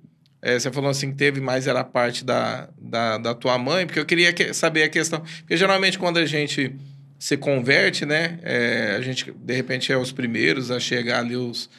[0.41, 3.85] É, você falou assim que teve mais era a parte da, da, da tua mãe,
[3.85, 5.21] porque eu queria que- saber a questão.
[5.39, 6.75] Porque geralmente quando a gente
[7.17, 8.39] se converte, né?
[8.43, 11.69] é, a gente, de repente, é os primeiros a chegar ali os...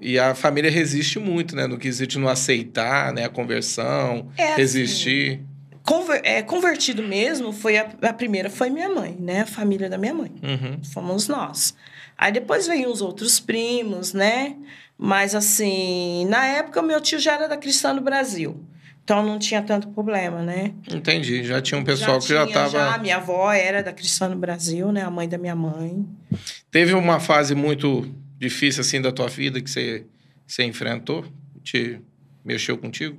[0.00, 1.66] E a família resiste muito, né?
[1.66, 3.24] No quesito de não aceitar, né?
[3.24, 5.40] A conversão, É assim, resistir.
[5.82, 9.42] Conver- é, convertido mesmo, foi a, a primeira foi minha mãe, né?
[9.42, 10.32] A família da minha mãe.
[10.42, 10.82] Uhum.
[10.92, 11.74] Fomos nós.
[12.16, 14.56] Aí depois veio os outros primos, né?
[14.96, 18.60] Mas assim, na época meu tio já era da Cristã do Brasil.
[19.02, 20.72] Então não tinha tanto problema, né?
[20.90, 21.44] Entendi.
[21.44, 22.70] Já tinha um pessoal que já tinha, estava...
[22.92, 25.02] Já, minha avó era da Cristã do Brasil, né?
[25.02, 26.06] A mãe da minha mãe.
[26.70, 28.08] Teve uma fase muito
[28.48, 30.04] difícil assim da tua vida que você,
[30.46, 31.24] você enfrentou?
[31.62, 32.00] Te
[32.44, 33.18] mexeu contigo?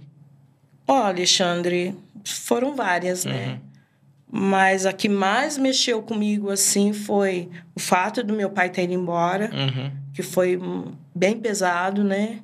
[0.88, 3.48] Ó, Alexandre, foram várias, né?
[3.48, 3.60] Uhum.
[4.28, 8.94] Mas a que mais mexeu comigo, assim, foi o fato do meu pai ter ido
[8.94, 9.92] embora, Uhum.
[10.14, 10.60] que foi
[11.14, 12.40] bem pesado, né?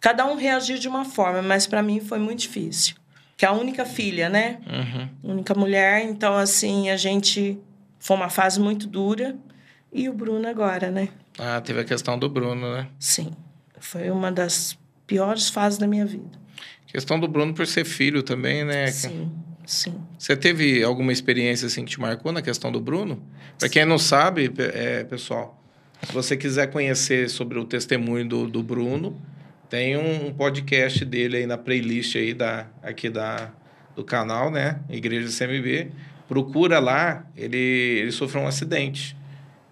[0.00, 2.94] Cada um reagiu de uma forma, mas para mim foi muito difícil.
[3.36, 4.58] Que é a única filha, né?
[4.66, 5.32] Uhum.
[5.32, 7.58] Única mulher, então, assim, a gente.
[7.98, 9.34] Foi uma fase muito dura.
[9.92, 11.08] E o Bruno agora, né?
[11.38, 12.88] Ah, teve a questão do Bruno, né?
[12.98, 13.32] Sim.
[13.78, 16.38] Foi uma das piores fases da minha vida.
[16.86, 18.86] Questão do Bruno por ser filho também, né?
[18.86, 19.32] Sim,
[19.66, 20.00] sim.
[20.16, 23.20] Você teve alguma experiência assim que te marcou na questão do Bruno?
[23.58, 25.60] Para quem não sabe, é, pessoal,
[26.02, 29.20] se você quiser conhecer sobre o testemunho do, do Bruno,
[29.68, 33.50] tem um, um podcast dele aí na playlist aí da, aqui da,
[33.96, 34.78] do canal, né?
[34.88, 35.90] Igreja CMB.
[36.28, 39.16] Procura lá, ele, ele sofreu um acidente.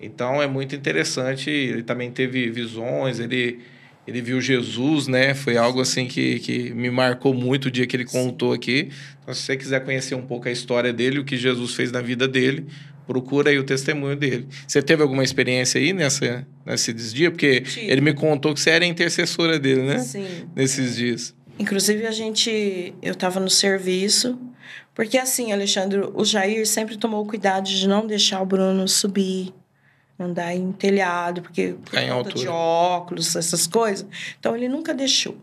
[0.02, 1.48] Então é muito interessante.
[1.48, 3.60] Ele também teve visões, ele,
[4.06, 5.32] ele viu Jesus, né?
[5.32, 8.90] Foi algo assim que, que me marcou muito o dia que ele contou aqui.
[9.22, 12.00] Então, se você quiser conhecer um pouco a história dele, o que Jesus fez na
[12.00, 12.66] vida dele,
[13.06, 14.48] procura aí o testemunho dele.
[14.66, 17.30] Você teve alguma experiência aí nessa, nesses dias?
[17.30, 17.90] Porque Tive.
[17.90, 19.98] ele me contou que você era intercessora dele, né?
[20.00, 20.26] Sim.
[20.54, 21.34] Nesses dias.
[21.58, 22.94] Inclusive, a gente.
[23.00, 24.38] Eu estava no serviço.
[24.94, 29.52] Porque, assim, Alexandre, o Jair sempre tomou cuidado de não deixar o Bruno subir,
[30.22, 34.06] andar em telhado, porque por conta de óculos, essas coisas.
[34.38, 35.36] Então, ele nunca deixou.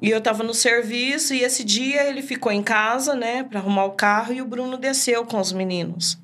[0.00, 3.84] E eu estava no serviço, e esse dia ele ficou em casa, né, para arrumar
[3.84, 6.18] o carro, e o Bruno desceu com os meninos.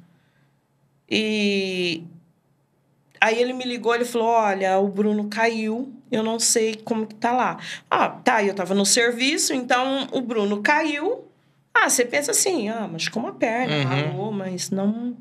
[1.11, 2.03] E
[3.21, 7.17] Aí ele me ligou, ele falou: "Olha, o Bruno caiu, eu não sei como que
[7.17, 7.59] tá lá".
[7.91, 11.25] Ah, tá, eu tava no serviço, então o Bruno caiu.
[11.75, 13.83] Ah, você pensa assim: "Ah, machucou uma perna, Uhum.
[13.85, 15.17] ralou", mas não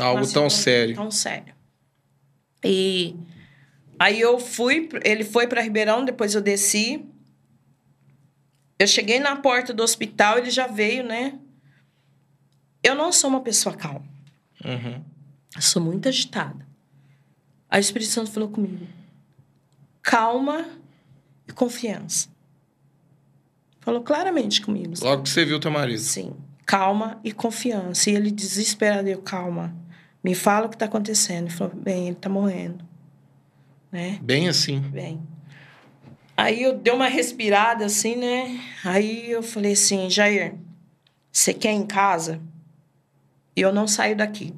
[0.00, 0.94] Algo tão- sério.
[0.94, 1.54] Tão sério.
[2.64, 3.16] E
[3.98, 7.04] aí eu fui, ele foi para Ribeirão, depois eu desci.
[8.78, 11.38] Eu cheguei na porta do hospital, ele já veio, né?
[12.82, 14.06] Eu não sou uma pessoa calma.
[14.64, 15.02] Uhum.
[15.54, 16.66] Eu sou muito agitada.
[17.68, 18.86] Aí o Espírito Santo falou comigo:
[20.02, 20.66] calma
[21.48, 22.28] e confiança.
[23.80, 24.94] Falou claramente comigo.
[25.00, 26.00] Logo que você viu teu marido.
[26.00, 26.34] Sim.
[26.64, 28.10] Calma e confiança.
[28.10, 29.74] E ele desesperado, eu, calma.
[30.26, 31.46] Me fala o que está acontecendo.
[31.46, 32.84] Ele falou, bem, ele está morrendo.
[33.92, 34.18] Né?
[34.20, 34.80] Bem assim.
[34.80, 35.22] Bem.
[36.36, 38.60] Aí eu dei uma respirada assim, né?
[38.84, 40.56] Aí eu falei assim, Jair,
[41.30, 42.40] você quer ir em casa?
[43.54, 44.52] E eu não saio daqui.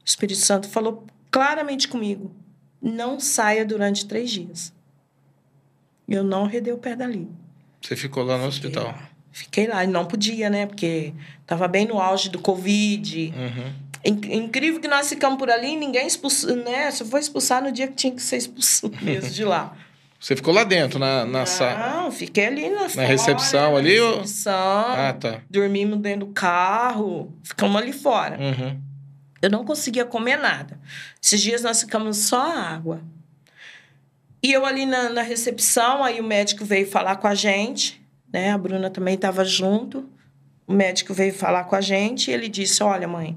[0.00, 2.34] O Espírito Santo falou claramente comigo.
[2.82, 4.74] Não saia durante três dias.
[6.08, 7.28] Eu não redei o pé dali.
[7.80, 8.86] Você ficou lá no hospital.
[8.86, 9.10] Fiquei lá.
[9.30, 9.84] Fiquei lá.
[9.84, 10.66] E não podia, né?
[10.66, 11.14] Porque
[11.46, 13.32] tava bem no auge do Covid.
[13.36, 13.81] Uhum.
[14.04, 16.90] In- Incrível que nós ficamos por ali, ninguém expulsou, né?
[16.90, 19.76] Só foi expulsar no dia que tinha que ser expulso mesmo de lá.
[20.18, 22.02] Você ficou lá dentro, na, na sala.
[22.02, 24.52] Não, fiquei ali na, fora, recepção na ali, ou- recepção.
[24.54, 25.40] Ah, tá.
[25.50, 28.38] Dormimos dentro do carro, ficamos ali fora.
[28.38, 28.80] Uhum.
[29.40, 30.78] Eu não conseguia comer nada.
[31.20, 33.00] Esses dias nós ficamos só água.
[34.42, 38.00] E eu ali na, na recepção, aí o médico veio falar com a gente,
[38.32, 38.50] né?
[38.52, 40.08] A Bruna também estava junto.
[40.66, 43.36] O médico veio falar com a gente e ele disse: Olha, mãe,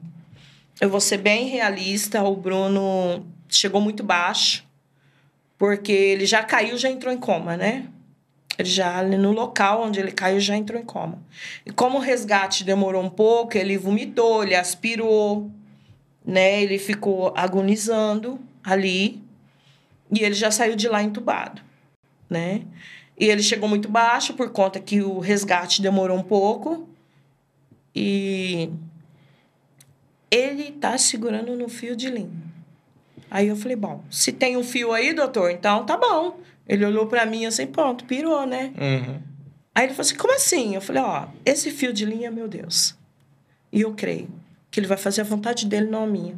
[0.80, 2.24] eu vou ser bem realista.
[2.24, 4.66] O Bruno chegou muito baixo,
[5.58, 7.88] porque ele já caiu, já entrou em coma, né?
[8.58, 11.22] Ele já, no local onde ele caiu, já entrou em coma.
[11.66, 15.52] E como o resgate demorou um pouco, ele vomitou, ele aspirou,
[16.26, 16.62] né?
[16.62, 19.22] Ele ficou agonizando ali
[20.12, 21.62] e ele já saiu de lá entubado,
[22.30, 22.62] né?
[23.18, 26.88] E ele chegou muito baixo por conta que o resgate demorou um pouco
[27.94, 28.70] e
[30.36, 32.46] ele tá segurando no fio de linha.
[33.30, 36.40] Aí eu falei, bom, se tem um fio aí, doutor, então tá bom.
[36.68, 38.74] Ele olhou para mim assim, pronto, pirou, né?
[38.78, 39.20] Uhum.
[39.74, 40.76] Aí ele falou assim, como assim?
[40.76, 42.96] Eu falei, ó, esse fio de linha é meu Deus.
[43.72, 44.30] E eu creio
[44.72, 46.36] que ele vai fazer a vontade dele, não a minha.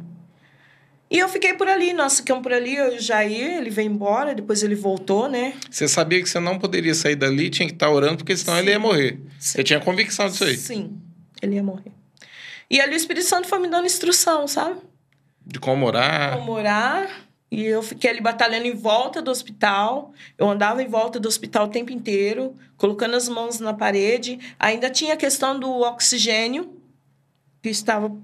[1.10, 3.90] E eu fiquei por ali, nós ficamos por ali, eu e o Jair, ele veio
[3.90, 5.54] embora, depois ele voltou, né?
[5.70, 8.60] Você sabia que você não poderia sair dali, tinha que estar orando, porque senão Sim.
[8.60, 9.12] ele ia morrer.
[9.38, 9.52] Sim.
[9.56, 10.56] Você tinha convicção disso aí?
[10.56, 11.00] Sim,
[11.40, 11.97] ele ia morrer.
[12.70, 14.80] E ali o Espírito Santo foi me dando instrução, sabe?
[15.44, 16.36] De como orar?
[16.36, 17.28] Como orar.
[17.50, 20.12] E eu fiquei ali batalhando em volta do hospital.
[20.36, 24.38] Eu andava em volta do hospital o tempo inteiro, colocando as mãos na parede.
[24.58, 26.76] Ainda tinha a questão do oxigênio,
[27.62, 28.14] que estava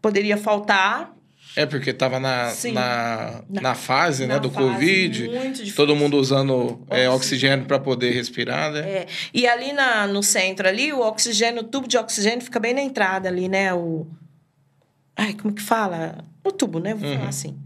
[0.00, 1.14] poderia faltar.
[1.56, 5.72] É, porque tava na, na, Na- na fase, né, na do fase Covid.
[5.74, 7.12] Todo mundo usando é, Oxigênio.
[7.12, 8.80] oxigênio para poder respirar, né?
[8.80, 12.72] É, e ali na, no centro ali, o oxigênio, o tubo de oxigênio fica bem
[12.74, 13.74] na entrada ali, né?
[13.74, 14.06] O.
[15.16, 16.24] Ai, como que fala?
[16.44, 16.94] O tubo, né?
[16.94, 17.16] Vou Uhum.
[17.16, 17.58] falar assim.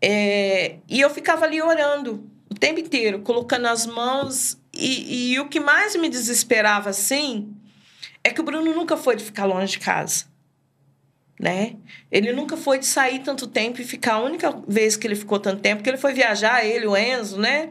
[0.00, 4.58] É, e eu ficava ali orando o tempo inteiro, colocando as mãos.
[4.72, 7.50] E, e o que mais me desesperava, assim,
[8.22, 10.26] é que o Bruno nunca foi de ficar longe de casa.
[11.38, 11.76] Né?
[12.10, 14.14] Ele nunca foi de sair tanto tempo e ficar.
[14.14, 17.38] A única vez que ele ficou tanto tempo, que ele foi viajar, ele, o Enzo,
[17.38, 17.70] né?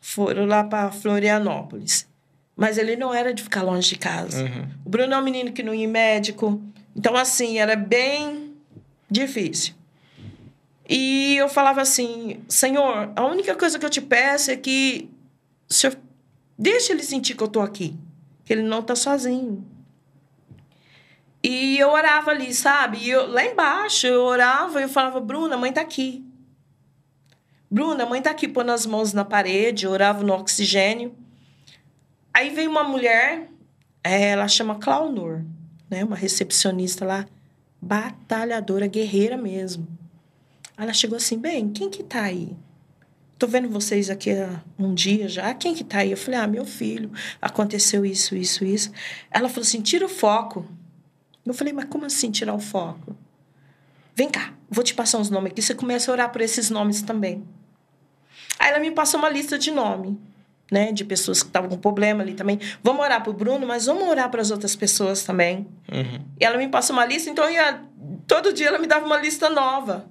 [0.00, 2.08] Foram lá para Florianópolis.
[2.56, 4.42] Mas ele não era de ficar longe de casa.
[4.42, 4.68] Uhum.
[4.84, 6.62] O Bruno é um menino que não ia médico.
[6.94, 8.54] Então, assim, era bem
[9.10, 9.74] difícil.
[10.88, 15.10] E eu falava assim: Senhor, a única coisa que eu te peço é que
[15.68, 15.96] o Senhor
[16.58, 17.94] deixe ele sentir que eu tô aqui,
[18.44, 19.64] que ele não tá sozinho.
[21.48, 22.98] E eu orava ali, sabe?
[22.98, 26.26] E eu, lá embaixo eu orava e eu falava: Bruna, mãe tá aqui.
[27.70, 31.14] Bruna, mãe tá aqui, pondo as mãos na parede, eu orava no oxigênio.
[32.34, 33.48] Aí veio uma mulher,
[34.02, 35.44] é, ela chama Claunor,
[35.88, 36.02] né?
[36.02, 37.24] Uma recepcionista lá,
[37.80, 39.86] batalhadora, guerreira mesmo.
[40.76, 42.56] Ela chegou assim, bem, quem que tá aí?
[43.38, 45.54] Tô vendo vocês aqui há um dia já.
[45.54, 46.10] Quem que tá aí?
[46.10, 48.90] Eu falei, ah, meu filho, aconteceu isso, isso, isso.
[49.30, 50.66] Ela falou assim, tira o foco.
[51.46, 53.16] Eu falei, mas como assim tirar o foco?
[54.14, 55.62] Vem cá, vou te passar uns nomes aqui.
[55.62, 57.44] Você começa a orar por esses nomes também.
[58.58, 60.18] Aí ela me passou uma lista de nome,
[60.72, 60.90] né?
[60.90, 62.58] De pessoas que estavam com problema ali também.
[62.82, 65.66] Vamos orar pro Bruno, mas vamos orar para as outras pessoas também.
[65.92, 66.24] Uhum.
[66.40, 67.82] E ela me passou uma lista, então ia,
[68.26, 70.08] todo dia ela me dava uma lista nova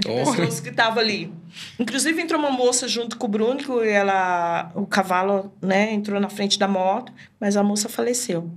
[0.00, 0.24] de Olha.
[0.24, 1.32] pessoas que estavam ali.
[1.78, 6.28] Inclusive entrou uma moça junto com o Bruno, que ela, o cavalo, né, entrou na
[6.28, 8.50] frente da moto, mas a moça faleceu.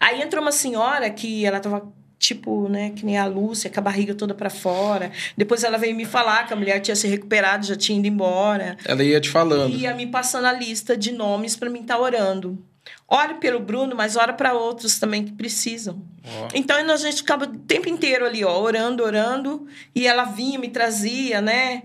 [0.00, 3.82] Aí entrou uma senhora que ela tava tipo, né, que nem a Lúcia, com a
[3.82, 5.12] barriga toda para fora.
[5.36, 8.78] Depois ela veio me falar que a mulher tinha se recuperado, já tinha ido embora.
[8.84, 9.74] Ela ia te falando.
[9.74, 12.58] Ia me passando a lista de nomes para mim estar orando.
[13.06, 16.02] Ore pelo Bruno, mas ora para outros também que precisam.
[16.24, 16.48] Ó.
[16.54, 20.68] Então a gente ficava o tempo inteiro ali, ó, orando, orando, e ela vinha, me
[20.68, 21.82] trazia, né,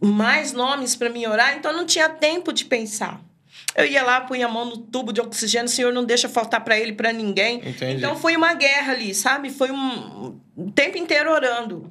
[0.00, 3.20] mais nomes para mim orar, então não tinha tempo de pensar.
[3.74, 6.62] Eu ia lá, punha a mão no tubo de oxigênio, o Senhor não deixa faltar
[6.62, 7.56] para ele, para ninguém.
[7.58, 7.96] Entendi.
[7.96, 9.50] Então foi uma guerra ali, sabe?
[9.50, 11.90] Foi um o tempo inteiro orando.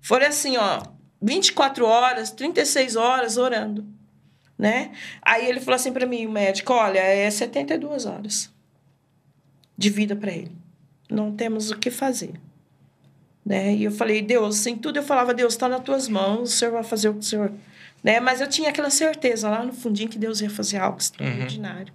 [0.00, 0.82] Foi assim, ó,
[1.20, 3.86] 24 horas, 36 horas orando,
[4.58, 4.90] né?
[5.22, 8.50] Aí ele falou assim para mim, o médico, olha, é 72 horas
[9.78, 10.52] de vida para ele.
[11.08, 12.32] Não temos o que fazer.
[13.44, 13.74] Né?
[13.74, 16.72] E eu falei, Deus, em tudo eu falava, Deus, está nas tuas mãos, o Senhor
[16.72, 17.52] vai fazer o que o Senhor...
[18.02, 18.18] Né?
[18.20, 21.92] Mas eu tinha aquela certeza lá no fundinho que Deus ia fazer algo extraordinário.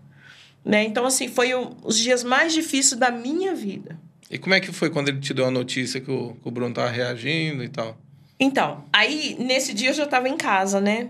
[0.64, 0.84] Né?
[0.84, 3.98] Então, assim, foi o- os dias mais difíceis da minha vida.
[4.30, 6.52] E como é que foi quando ele te deu a notícia que o, que o
[6.52, 7.98] Bruno tava reagindo e tal?
[8.40, 11.10] Então, aí, nesse dia eu já estava em casa, né?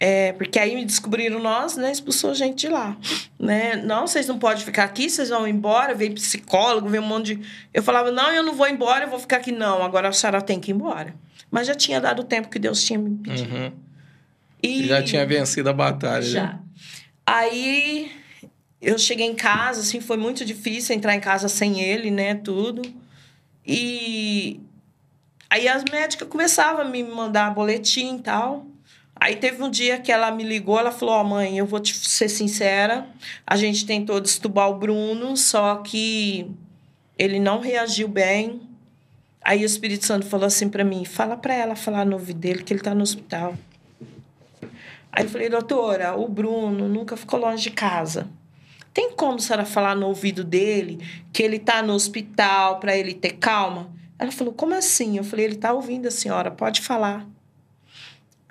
[0.00, 1.90] É, porque aí me descobriram nós, né?
[1.92, 2.96] Expulsou a gente de lá,
[3.38, 3.76] né?
[3.76, 5.94] Não, vocês não podem ficar aqui, vocês vão embora.
[5.94, 7.46] Veio psicólogo, veio um monte de...
[7.72, 9.52] Eu falava, não, eu não vou embora, eu vou ficar aqui.
[9.52, 11.14] Não, agora a senhora tem que ir embora.
[11.50, 13.54] Mas já tinha dado o tempo que Deus tinha me pedido.
[13.54, 13.72] Uhum.
[14.64, 14.86] E...
[14.86, 16.22] Já tinha vencido a batalha.
[16.22, 16.42] Já.
[16.44, 16.60] né?
[17.26, 18.10] Aí
[18.80, 22.82] eu cheguei em casa, assim, foi muito difícil entrar em casa sem ele, né, tudo.
[23.66, 24.60] E
[25.48, 28.66] aí as médicas começavam a me mandar boletim e tal.
[29.16, 31.94] Aí teve um dia que ela me ligou, ela falou: Ó, mãe, eu vou te
[31.94, 33.06] ser sincera,
[33.46, 36.50] a gente tentou destubar o Bruno, só que
[37.18, 38.60] ele não reagiu bem.
[39.40, 42.62] Aí o Espírito Santo falou assim para mim: fala para ela falar no ouvido dele
[42.62, 43.54] que ele tá no hospital.
[45.16, 48.28] Aí eu falei, doutora, o Bruno nunca ficou longe de casa.
[48.92, 50.98] Tem como a senhora falar no ouvido dele
[51.32, 53.92] que ele tá no hospital para ele ter calma?
[54.18, 55.16] Ela falou, como assim?
[55.16, 57.24] Eu falei, ele tá ouvindo a senhora, pode falar.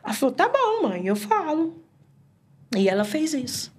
[0.01, 1.83] Ela falou, tá bom, mãe, eu falo.
[2.73, 3.73] E ela fez isso.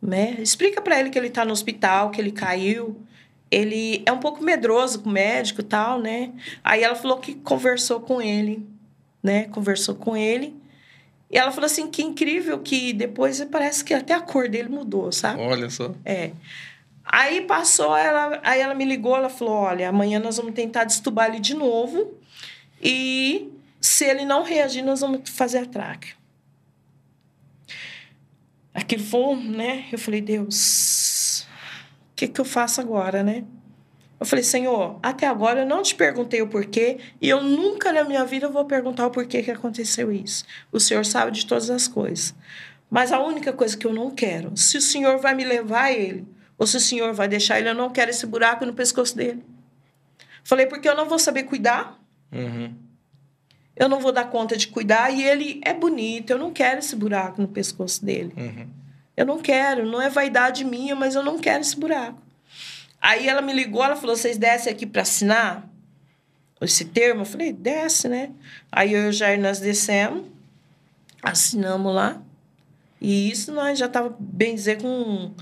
[0.00, 0.36] Né?
[0.38, 2.96] Explica para ele que ele tá no hospital, que ele caiu.
[3.50, 6.32] ele é um pouco medroso com o médico e tal, né?
[6.64, 8.66] Aí ela falou que conversou com ele,
[9.22, 9.44] né?
[9.48, 10.61] Conversou com ele.
[11.32, 15.10] E ela falou assim, que incrível que depois parece que até a cor dele mudou,
[15.10, 15.40] sabe?
[15.40, 15.94] Olha só.
[16.04, 16.32] É.
[17.02, 21.30] Aí passou, ela, aí ela me ligou, ela falou, olha, amanhã nós vamos tentar destubar
[21.30, 22.12] ele de novo.
[22.82, 26.14] E se ele não reagir, nós vamos fazer a tráquea.
[28.74, 29.86] Aquilo foi, né?
[29.90, 31.46] Eu falei, Deus,
[32.12, 33.44] o que, que eu faço agora, né?
[34.22, 38.04] Eu falei, Senhor, até agora eu não te perguntei o porquê e eu nunca na
[38.04, 40.44] minha vida vou perguntar o porquê que aconteceu isso.
[40.70, 42.32] O Senhor sabe de todas as coisas.
[42.88, 45.92] Mas a única coisa que eu não quero, se o Senhor vai me levar a
[45.92, 46.24] ele,
[46.56, 49.42] ou se o Senhor vai deixar ele, eu não quero esse buraco no pescoço dele.
[50.44, 51.98] Falei, porque eu não vou saber cuidar.
[52.30, 52.72] Uhum.
[53.74, 56.30] Eu não vou dar conta de cuidar e ele é bonito.
[56.30, 58.32] Eu não quero esse buraco no pescoço dele.
[58.36, 58.68] Uhum.
[59.16, 59.84] Eu não quero.
[59.84, 62.22] Não é vaidade minha, mas eu não quero esse buraco.
[63.02, 65.68] Aí ela me ligou, ela falou: vocês descem aqui para assinar
[66.60, 67.22] esse termo?
[67.22, 68.30] Eu falei: desce, né?
[68.70, 70.24] Aí eu e o Jair nós descemos,
[71.20, 72.22] assinamos lá.
[73.00, 75.32] E isso nós já tava, bem dizer, com,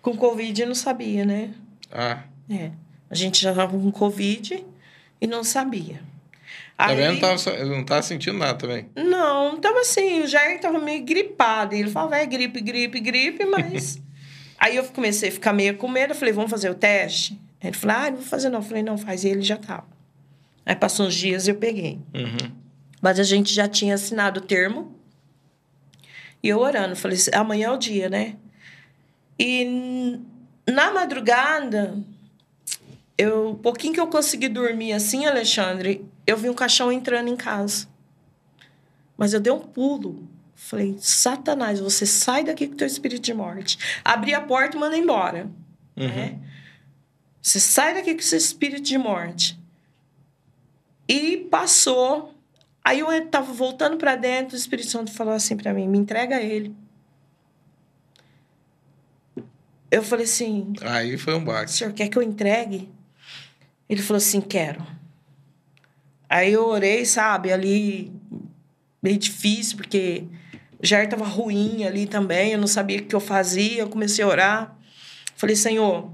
[0.00, 1.52] com Covid e não sabia, né?
[1.90, 2.22] Ah.
[2.48, 2.70] É.
[3.10, 4.64] A gente já tava com Covid
[5.20, 6.00] e não sabia.
[6.76, 8.88] Também não tava, não tava sentindo nada também.
[8.94, 11.74] Não, tava assim, o Jair tava meio gripado.
[11.74, 13.98] Ele falava, é gripe, gripe, gripe, mas.
[14.58, 17.38] Aí eu comecei a ficar meio com medo, eu falei, vamos fazer o teste?
[17.62, 18.60] Ele falou, ah, não vou fazer não.
[18.60, 19.24] Eu falei, não, faz.
[19.24, 19.86] E ele já tava.
[20.64, 21.98] Aí passou uns dias e eu peguei.
[22.14, 22.52] Uhum.
[23.00, 24.94] Mas a gente já tinha assinado o termo.
[26.42, 28.36] E eu orando, falei, amanhã é o dia, né?
[29.38, 30.20] E
[30.66, 31.98] na madrugada,
[33.18, 37.36] eu, um pouquinho que eu consegui dormir assim, Alexandre, eu vi um caixão entrando em
[37.36, 37.88] casa.
[39.16, 40.28] Mas eu dei um pulo.
[40.56, 43.78] Falei, Satanás, você sai daqui com teu espírito de morte.
[44.02, 45.48] Abri a porta e manda embora.
[45.96, 46.08] Uhum.
[46.08, 46.38] Né?
[47.40, 49.56] Você sai daqui com seu espírito de morte.
[51.08, 52.34] E passou.
[52.82, 56.40] Aí eu estava voltando para dentro, o Espírito Santo falou assim para mim: me entrega
[56.40, 56.74] ele.
[59.90, 60.72] Eu falei assim.
[60.80, 61.70] Aí foi um O baque.
[61.70, 62.88] senhor quer que eu entregue?
[63.88, 64.84] Ele falou assim: quero.
[66.28, 68.12] Aí eu orei, sabe, ali,
[69.00, 70.24] meio difícil, porque
[70.78, 74.24] o Jair estava ruim ali também, eu não sabia o que eu fazia, eu comecei
[74.24, 74.78] a orar.
[75.34, 76.10] Falei, Senhor,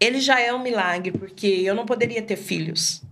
[0.00, 3.02] ele já é um milagre, porque eu não poderia ter filhos.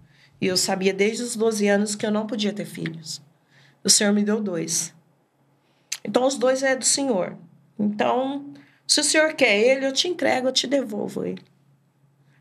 [0.40, 3.22] E eu sabia desde os 12 anos que eu não podia ter filhos.
[3.82, 4.94] O Senhor me deu dois.
[6.04, 7.36] Então, os dois é do Senhor.
[7.78, 8.52] Então,
[8.86, 11.42] se o Senhor quer ele, eu te entrego, eu te devolvo ele.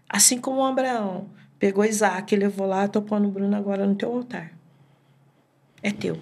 [0.08, 4.14] Assim como Abraão pegou Isaac e levou lá, tô pondo o Bruno agora no teu
[4.14, 4.52] altar.
[5.82, 6.20] É teu.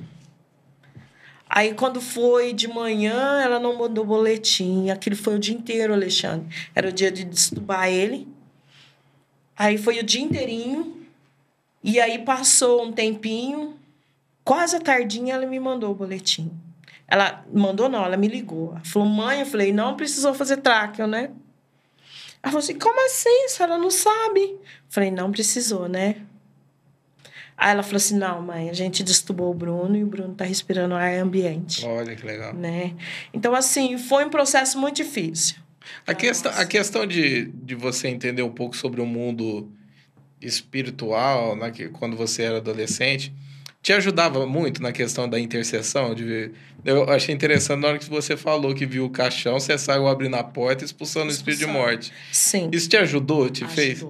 [1.56, 4.90] Aí, quando foi de manhã, ela não mandou boletim.
[4.90, 6.48] Aquilo foi o dia inteiro, Alexandre.
[6.74, 8.28] Era o dia de destubar ele.
[9.56, 11.06] Aí foi o dia inteirinho.
[11.84, 13.78] E aí passou um tempinho.
[14.44, 16.52] Quase à tardinha, ela me mandou o boletim.
[17.08, 18.72] Ela mandou, não, ela me ligou.
[18.72, 21.30] Ela falou, mãe, eu falei, não precisou fazer tráqueo, né?
[22.42, 23.46] Ela falou assim, como assim?
[23.46, 24.42] A senhora não sabe?
[24.42, 26.16] Eu falei, não precisou, né?
[27.58, 30.44] Aí ela falou assim, não, mãe, a gente destubou o Bruno e o Bruno tá
[30.44, 32.54] respirando ar ambiente, Olha que legal.
[32.54, 32.94] né?
[33.34, 35.58] Então, assim, foi um processo muito difícil.
[36.08, 39.70] A questão, a questão de, de você entender um pouco sobre o mundo
[40.42, 43.34] espiritual, né, que quando você era adolescente,
[43.82, 46.14] te ajudava muito na questão da intercessão?
[46.16, 46.52] De,
[46.86, 50.36] eu achei interessante na hora que você falou que viu o caixão, você saiu abrindo
[50.36, 51.88] a porta e expulsando o espírito de Expulsando.
[51.92, 52.14] morte.
[52.32, 52.70] Sim.
[52.72, 53.50] Isso te ajudou?
[53.50, 54.06] Te fez?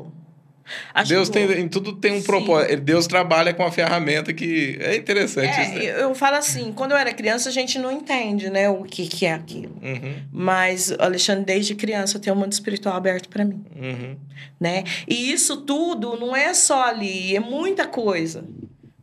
[0.94, 1.18] Ajudou.
[1.18, 2.24] Deus tem, em tudo tem um Sim.
[2.26, 2.78] propósito.
[2.82, 5.50] Deus trabalha com a ferramenta que é interessante.
[5.50, 6.04] isso, É, né?
[6.04, 9.26] eu, falo assim, quando eu era criança, a gente não entende, né, o que, que
[9.26, 9.76] é aquilo.
[9.82, 13.64] Uhum, Mas, Alexandre, desde criança, eu tenho um mundo espiritual aberto para mim.
[13.76, 14.16] uhum.
[14.60, 14.84] né?
[15.08, 18.44] E isso tudo não é só ali, é muita coisa.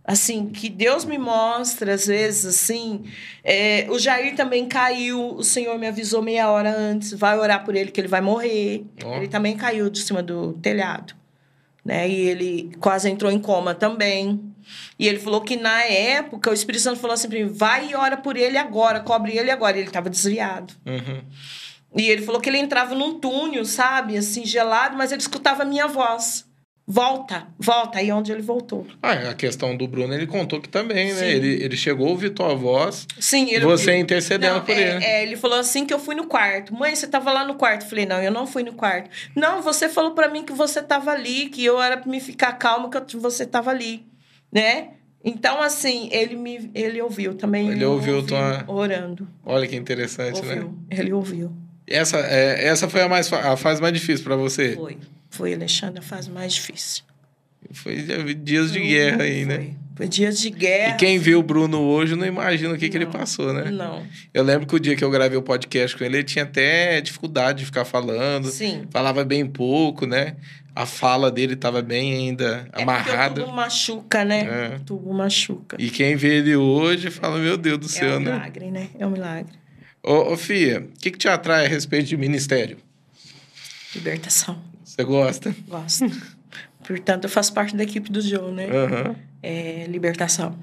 [0.03, 3.05] Assim, que Deus me mostra, às vezes, assim.
[3.45, 7.77] é, o Jair também caiu, o Senhor me avisou meia hora antes, vai orar por
[7.77, 8.83] ele que ele vai morrer.
[9.05, 9.17] Ó.
[9.19, 11.15] Ele também caiu de cima do telhado.
[11.85, 12.09] Né?
[12.09, 14.41] E ele quase entrou em coma também.
[14.99, 17.95] E ele falou que na época o Espírito Santo falou assim pra mim: vai e
[17.95, 19.77] ora por ele agora, cobre ele agora.
[19.77, 20.75] E ele estava desviado.
[20.87, 21.23] Uhum.
[21.97, 25.67] E ele falou que ele entrava num túnel, sabe, assim, gelado, mas ele escutava a
[25.67, 26.47] minha voz.
[26.93, 27.99] Volta, volta.
[28.01, 28.85] Aí é onde ele voltou.
[29.01, 31.21] Ah, a questão do Bruno, ele contou que também, né?
[31.21, 31.25] Sim.
[31.27, 34.03] Ele, ele chegou a ouvir tua voz, Sim, ele você ouviu.
[34.03, 35.05] intercedendo Não, por é, ele.
[35.05, 36.75] é, ele falou assim que eu fui no quarto.
[36.75, 37.83] Mãe, você tava lá no quarto?
[37.85, 39.09] Eu falei, não, eu não fui no quarto.
[39.37, 42.55] Não, você falou pra mim que você tava ali, que eu era pra me ficar
[42.55, 44.05] calmo, que você tava ali,
[44.53, 44.89] né?
[45.25, 47.69] Então, assim, ele me ele ouviu também.
[47.71, 49.29] Ele ouviu tua- Orando.
[49.47, 50.55] Olha que interessante, né?
[50.55, 50.75] Ouviu.
[50.91, 51.53] Ele ouviu.
[51.87, 54.75] Essa, é, essa foi a, mais, a fase mais difícil para você?
[54.75, 54.97] Foi.
[55.31, 57.05] Foi, Alexandre, a fase mais difícil.
[57.73, 57.95] Foi
[58.35, 59.57] dias de guerra aí, foi.
[59.57, 59.75] né?
[59.95, 60.95] Foi dias de guerra.
[60.95, 63.71] E quem viu o Bruno hoje não imagina o que, que ele passou, né?
[63.71, 64.05] Não.
[64.33, 67.01] Eu lembro que o dia que eu gravei o podcast com ele, ele tinha até
[67.03, 68.49] dificuldade de ficar falando.
[68.51, 68.87] Sim.
[68.91, 70.37] Falava bem pouco, né?
[70.75, 73.43] A fala dele estava bem ainda É amarrada.
[73.43, 74.71] o tubo machuca, né?
[74.73, 74.77] É.
[74.77, 75.77] O tubo machuca.
[75.79, 78.33] E quem vê ele hoje fala, meu Deus do é céu, um né?
[78.33, 78.89] milagre, né?
[78.99, 79.53] É um milagre.
[80.03, 82.79] Ô, ô Fia, o que, que te atrai a respeito de ministério?
[83.95, 84.63] Libertação.
[84.91, 85.55] Você gosta?
[85.69, 86.05] Gosto.
[86.87, 88.67] Portanto, eu faço parte da equipe do Joe, né?
[88.67, 89.17] Aham.
[89.43, 90.59] É libertação.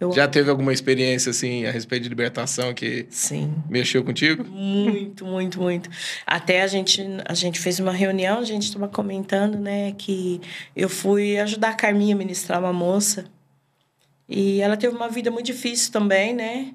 [0.00, 3.54] Eu Já teve alguma experiência, assim, a respeito de libertação que Sim.
[3.68, 4.44] mexeu contigo?
[4.44, 5.90] Muito, muito, muito.
[6.26, 10.40] Até a gente, a gente fez uma reunião, a gente estava comentando, né, que
[10.74, 13.26] eu fui ajudar a Carminha a ministrar uma moça.
[14.26, 16.72] E ela teve uma vida muito difícil também, né?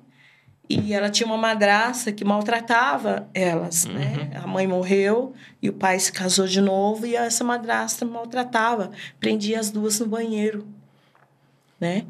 [0.68, 4.32] E ela tinha uma madraça que maltratava elas, né?
[4.44, 8.90] A mãe morreu e o pai se casou de novo e essa madrasta maltratava,
[9.20, 10.68] prendia as duas no banheiro,
[11.80, 12.04] né?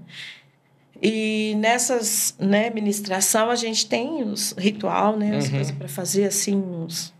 [1.01, 5.51] E nessas, né, ministração a gente tem os ritual, né, as Uhum.
[5.51, 7.13] coisas para fazer assim, uns...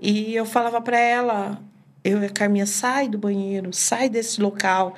[0.00, 1.60] E eu falava para ela,
[2.02, 4.94] eu e a Carminha, sai do banheiro, sai desse local.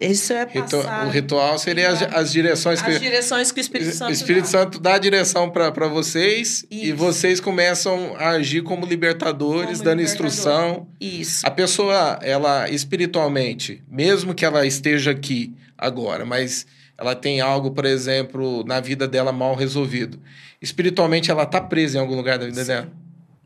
[0.00, 2.90] Isso é passar O ritual seria as, as direções que...
[2.90, 4.48] as direções que o Espírito Santo O Espírito dá.
[4.48, 6.96] Santo dá a direção para vocês e Isso.
[6.96, 10.26] vocês começam a agir como libertadores, Como dando libertador.
[10.26, 10.88] instrução.
[10.98, 11.46] Isso.
[11.46, 17.84] A pessoa, ela espiritualmente, mesmo que ela esteja aqui agora, mas ela tem algo, por
[17.84, 20.18] exemplo, na vida dela mal resolvido.
[20.62, 22.88] Espiritualmente, ela tá presa em algum lugar da vida dela.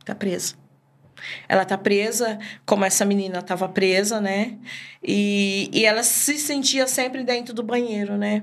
[0.04, 0.54] Tá presa.
[1.48, 4.56] Ela tá presa, como essa menina estava presa, né?
[5.02, 8.42] E, e ela se sentia sempre dentro do banheiro, né?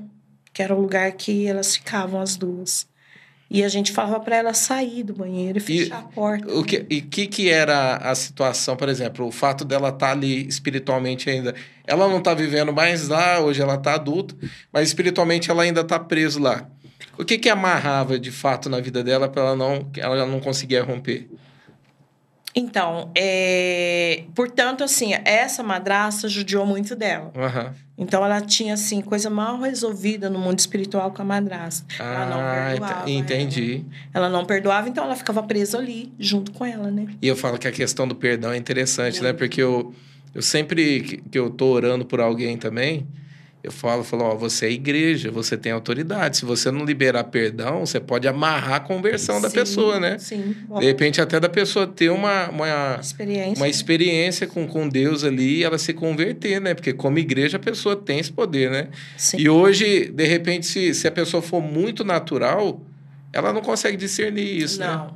[0.53, 2.89] Que era o lugar que elas ficavam as duas.
[3.53, 6.53] E a gente falava para ela sair do banheiro e fechar a porta.
[6.53, 10.47] O que, e que que era a situação, por exemplo, o fato dela estar ali
[10.47, 11.53] espiritualmente ainda.
[11.85, 14.33] Ela não está vivendo mais lá, hoje ela está adulta,
[14.71, 16.65] mas espiritualmente ela ainda está presa lá.
[17.17, 20.81] O que que amarrava de fato na vida dela para ela não ela não conseguia
[20.81, 21.29] romper?
[22.55, 24.23] Então, é...
[24.35, 27.31] portanto, assim, essa madrasta judiou muito dela.
[27.35, 27.73] Aham.
[27.97, 31.85] Então, ela tinha, assim, coisa mal resolvida no mundo espiritual com a madrasta.
[31.99, 33.09] ela não Ah, perdoava.
[33.09, 33.85] ent- entendi.
[34.13, 34.25] Ela.
[34.25, 37.05] ela não perdoava, então ela ficava presa ali, junto com ela, né?
[37.21, 39.29] E eu falo que a questão do perdão é interessante, né?
[39.29, 39.37] Muito.
[39.37, 39.93] Porque eu,
[40.33, 43.05] eu sempre que, que eu tô orando por alguém também,
[43.63, 46.37] eu falo, falo, ó, você é igreja, você tem autoridade.
[46.37, 50.17] Se você não liberar perdão, você pode amarrar a conversão da Sim, pessoa, né?
[50.17, 50.55] Sim.
[50.79, 53.55] De repente, até da pessoa ter uma, uma, experiência.
[53.55, 56.73] uma experiência com, com Deus ali e ela se converter, né?
[56.73, 58.87] Porque como igreja, a pessoa tem esse poder, né?
[59.15, 59.37] Sim.
[59.37, 62.81] E hoje, de repente, se, se a pessoa for muito natural,
[63.31, 65.07] ela não consegue discernir isso, né?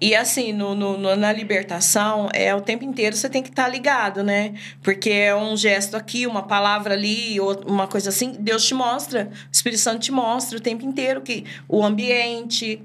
[0.00, 4.22] E assim, no, no- na libertação, é o tempo inteiro você tem que estar ligado,
[4.22, 4.54] né?
[4.82, 9.52] Porque é um gesto aqui, uma palavra ali, uma coisa assim, Deus te mostra, o
[9.52, 12.80] Espírito Santo te mostra o tempo inteiro que o ambiente,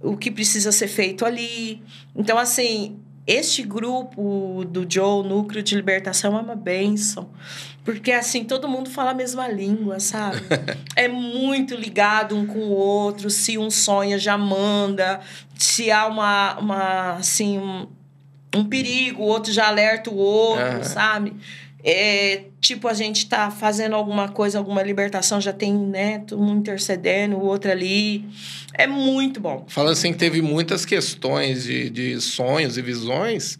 [0.00, 1.82] o que precisa ser feito ali.
[2.14, 2.96] Então, assim,
[3.26, 7.30] este grupo do Joe, Núcleo de Libertação, é uma bênção.
[7.84, 10.40] Porque, assim, todo mundo fala a mesma língua, sabe?
[10.94, 13.28] é muito ligado um com o outro.
[13.30, 15.20] Se um sonha, já manda.
[15.56, 17.86] Se há uma, uma assim, um,
[18.54, 20.84] um perigo, o outro já alerta o outro, Aham.
[20.84, 21.36] sabe?
[21.84, 27.36] É, tipo, a gente tá fazendo alguma coisa, alguma libertação, já tem, né, um intercedendo,
[27.36, 28.24] o outro ali.
[28.74, 29.64] É muito bom.
[29.68, 33.58] Falando assim que teve muitas questões de, de sonhos e visões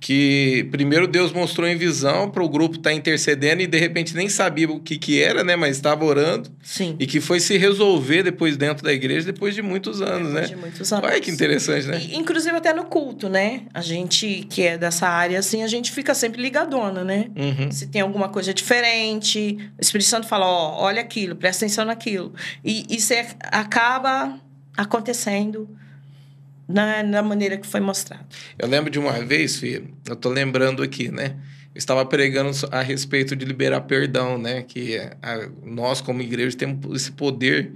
[0.00, 4.30] que primeiro Deus mostrou em visão para o grupo estar intercedendo e de repente nem
[4.30, 5.56] sabia o que que era, né?
[5.56, 6.96] Mas estava orando Sim.
[6.98, 10.42] e que foi se resolver depois dentro da igreja depois de muitos anos, né?
[10.42, 11.04] De muitos anos.
[11.04, 12.00] Olha que interessante, né?
[12.00, 13.64] E, inclusive até no culto, né?
[13.74, 17.26] A gente que é dessa área, assim, a gente fica sempre ligadona, né?
[17.36, 17.70] Uhum.
[17.70, 22.32] Se tem alguma coisa diferente, o Espírito Santo fala, ó, olha aquilo, presta atenção naquilo.
[22.64, 24.40] E isso é- acaba
[24.74, 25.68] acontecendo
[26.72, 28.24] na, na maneira que foi mostrado.
[28.58, 31.36] Eu lembro de uma vez, filho, eu tô lembrando aqui, né?
[31.74, 34.62] Eu estava pregando a respeito de liberar perdão, né?
[34.62, 37.72] Que é a- nós, como igreja, temos esse poder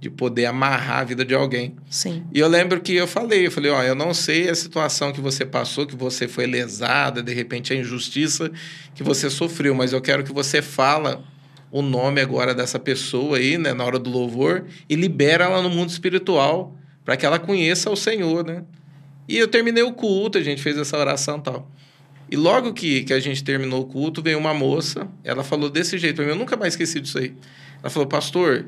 [0.00, 1.76] de poder amarrar a vida de alguém.
[1.88, 2.24] Sim.
[2.34, 5.20] E eu lembro que eu falei, eu falei, ó, eu não sei a situação que
[5.20, 8.50] você passou, que você foi lesada, de repente a injustiça
[8.96, 11.22] que você sofreu, mas eu quero que você fala
[11.70, 15.70] o nome agora dessa pessoa aí, né, na hora do louvor, e libera ela no
[15.70, 18.64] mundo espiritual, para que ela conheça o Senhor, né?
[19.28, 21.70] E eu terminei o culto, a gente fez essa oração e tal.
[22.30, 25.98] E logo que, que a gente terminou o culto, veio uma moça, ela falou desse
[25.98, 27.34] jeito mim, eu nunca mais esqueci disso aí.
[27.80, 28.66] Ela falou, pastor,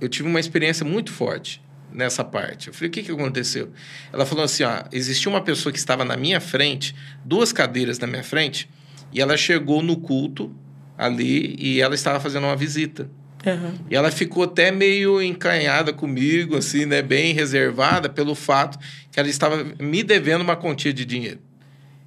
[0.00, 1.62] eu tive uma experiência muito forte
[1.92, 2.68] nessa parte.
[2.68, 3.70] Eu falei, o que, que aconteceu?
[4.12, 8.06] Ela falou assim, ó, existia uma pessoa que estava na minha frente, duas cadeiras na
[8.06, 8.68] minha frente,
[9.12, 10.52] e ela chegou no culto
[10.98, 13.08] ali e ela estava fazendo uma visita.
[13.46, 13.74] Uhum.
[13.90, 17.02] E ela ficou até meio encanhada comigo, assim, né?
[17.02, 18.78] Bem reservada pelo fato
[19.10, 21.40] que ela estava me devendo uma quantia de dinheiro.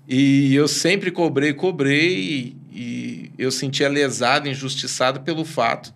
[0.08, 5.94] E eu sempre cobrei, cobrei, e, e eu sentia lesada, injustiçada pelo fato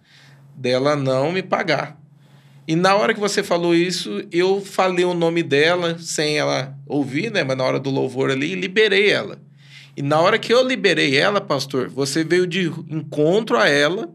[0.55, 1.99] dela não me pagar.
[2.67, 7.31] E na hora que você falou isso, eu falei o nome dela sem ela ouvir,
[7.31, 7.43] né?
[7.43, 9.39] Mas na hora do louvor ali, liberei ela.
[9.97, 14.13] E na hora que eu liberei ela, pastor, você veio de encontro a ela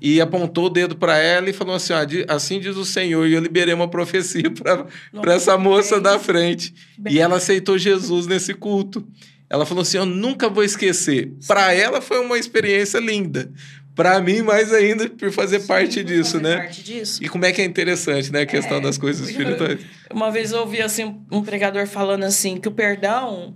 [0.00, 3.26] e apontou o dedo para ela e falou assim: ah, assim diz o Senhor.
[3.26, 4.86] E eu liberei uma profecia para
[5.34, 6.74] essa moça bem, da frente.
[6.98, 7.14] Bem.
[7.14, 9.06] E ela aceitou Jesus nesse culto.
[9.48, 11.32] Ela falou assim: Eu nunca vou esquecer.
[11.46, 13.50] Para ela foi uma experiência linda.
[13.94, 16.56] Para mim, mais ainda, por fazer Sim, parte disso, fazer né?
[16.56, 17.22] Parte disso.
[17.22, 18.40] E como é que é interessante, né?
[18.40, 19.78] A questão é, das coisas espirituais.
[20.12, 23.54] Uma vez eu ouvi assim, um pregador falando assim: que o perdão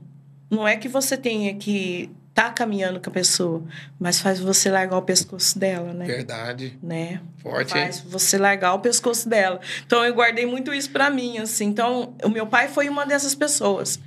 [0.49, 2.09] não é que você tenha que
[2.39, 3.65] tá caminhando com a pessoa,
[3.99, 6.05] mas faz você largar o pescoço dela, né?
[6.05, 6.79] Verdade.
[6.81, 7.21] Né?
[7.43, 8.05] Forte, Faz hein?
[8.07, 9.61] você largar o pescoço dela.
[9.85, 11.65] Então eu guardei muito isso para mim, assim.
[11.65, 13.99] Então, o meu pai foi uma dessas pessoas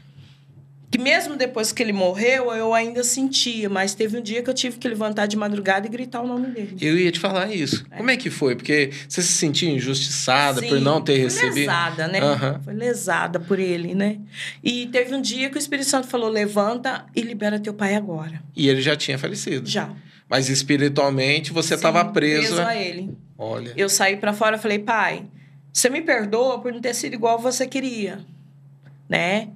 [0.92, 4.54] que mesmo depois que ele morreu, eu ainda sentia, mas teve um dia que eu
[4.54, 6.76] tive que levantar de madrugada e gritar o nome dele.
[6.82, 7.86] Eu ia te falar isso.
[7.89, 7.96] É.
[7.96, 8.58] Como é que foi?
[8.58, 11.54] Porque você se sentia injustiçada Sim, por não ter recebido?
[11.54, 12.20] Foi lesada, né?
[12.22, 12.62] Uhum.
[12.62, 14.20] Foi lesada por ele, né?
[14.62, 18.44] E teve um dia que o Espírito Santo falou: levanta e libera teu pai agora.
[18.54, 19.70] E ele já tinha falecido?
[19.70, 19.89] Já.
[20.30, 22.56] Mas espiritualmente você estava preso.
[22.56, 23.18] Preso a ele.
[23.38, 23.72] Olha.
[23.78, 25.24] Eu saí para fora e falei: pai,
[25.72, 28.20] você me perdoa por não ter sido igual você queria,
[29.08, 29.48] né?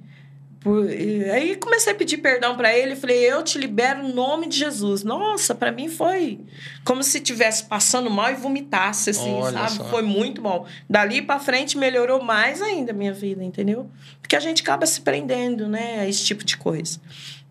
[0.66, 4.58] Por, aí comecei a pedir perdão para ele, falei, eu te libero no nome de
[4.58, 5.04] Jesus.
[5.04, 6.40] Nossa, para mim foi
[6.84, 9.76] como se estivesse passando mal e vomitasse, assim, Olha sabe?
[9.76, 9.84] Só.
[9.84, 10.66] Foi muito bom.
[10.90, 13.88] Dali para frente melhorou mais ainda a minha vida, entendeu?
[14.20, 16.98] Porque a gente acaba se prendendo, né, a esse tipo de coisa.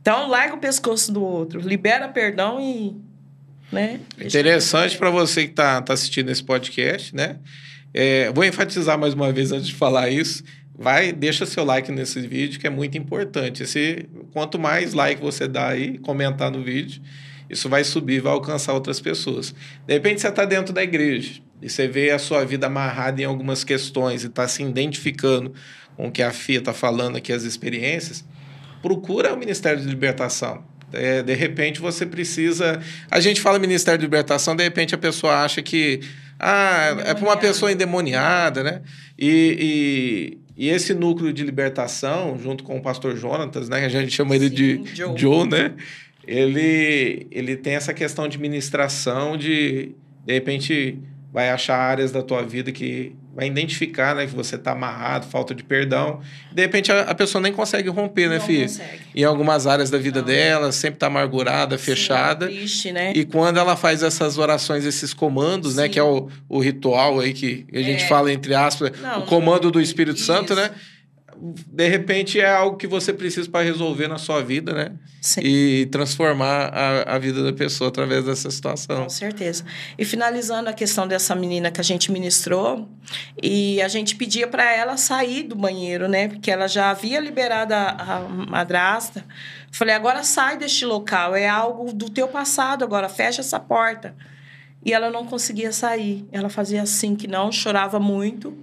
[0.01, 2.97] Então, larga o pescoço do outro, libera perdão e,
[3.71, 4.01] né?
[4.19, 7.37] Interessante para você que tá, tá assistindo esse podcast, né?
[7.93, 10.43] É, vou enfatizar mais uma vez antes de falar isso
[10.77, 13.63] vai, deixa seu like nesse vídeo, que é muito importante.
[13.63, 17.01] Esse, quanto mais like você dá aí, comentar no vídeo,
[17.49, 19.53] isso vai subir, vai alcançar outras pessoas.
[19.85, 23.25] De repente você está dentro da igreja e você vê a sua vida amarrada em
[23.25, 25.53] algumas questões e está se identificando
[25.95, 28.25] com o que a FIA está falando aqui, as experiências,
[28.81, 30.63] procura o Ministério de Libertação.
[30.91, 32.79] É, de repente você precisa.
[33.09, 36.01] A gente fala Ministério de Libertação, de repente a pessoa acha que
[36.39, 38.81] ah, é para uma pessoa endemoniada, né?
[39.17, 43.85] E, e esse núcleo de libertação, junto com o pastor Jonatas, né?
[43.85, 45.17] A gente chama ele Sim, de Joe.
[45.17, 45.73] Joe, né?
[46.25, 49.93] Ele, ele tem essa questão de ministração, de
[50.25, 50.97] de repente
[51.31, 55.53] vai achar áreas da tua vida que vai identificar, né, que você está amarrado, falta
[55.53, 56.21] de perdão.
[56.53, 58.65] De repente a, a pessoa nem consegue romper, né, filha?
[59.13, 60.27] Em algumas áreas da vida Não.
[60.27, 62.47] dela, sempre está amargurada, fechada.
[62.47, 63.11] Sim, triste, né?
[63.13, 65.81] E quando ela faz essas orações, esses comandos, Sim.
[65.81, 68.07] né, que é o, o ritual aí que a gente é.
[68.07, 70.25] fala entre aspas, Não, o comando do Espírito isso.
[70.25, 70.71] Santo, né?
[71.37, 74.91] De repente é algo que você precisa para resolver na sua vida, né?
[75.21, 75.41] Sim.
[75.43, 79.03] E transformar a, a vida da pessoa através dessa situação.
[79.03, 79.65] Com certeza.
[79.97, 82.87] E finalizando a questão dessa menina que a gente ministrou,
[83.41, 86.27] e a gente pedia para ela sair do banheiro, né?
[86.27, 89.25] Porque ela já havia liberado a, a madrasta.
[89.71, 94.15] Falei, agora sai deste local, é algo do teu passado, agora fecha essa porta.
[94.83, 96.25] E ela não conseguia sair.
[96.31, 98.55] Ela fazia assim que não, chorava muito.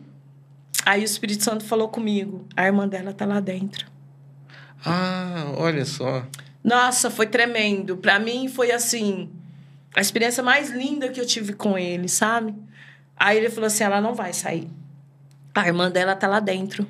[0.84, 3.86] Aí o Espírito Santo falou comigo: a irmã dela tá lá dentro.
[4.84, 6.26] Ah, olha só.
[6.62, 7.96] Nossa, foi tremendo.
[7.96, 9.30] Para mim foi assim,
[9.94, 12.54] a experiência mais linda que eu tive com ele, sabe?
[13.16, 14.68] Aí ele falou assim: ela não vai sair.
[15.54, 16.86] A irmã dela tá lá dentro.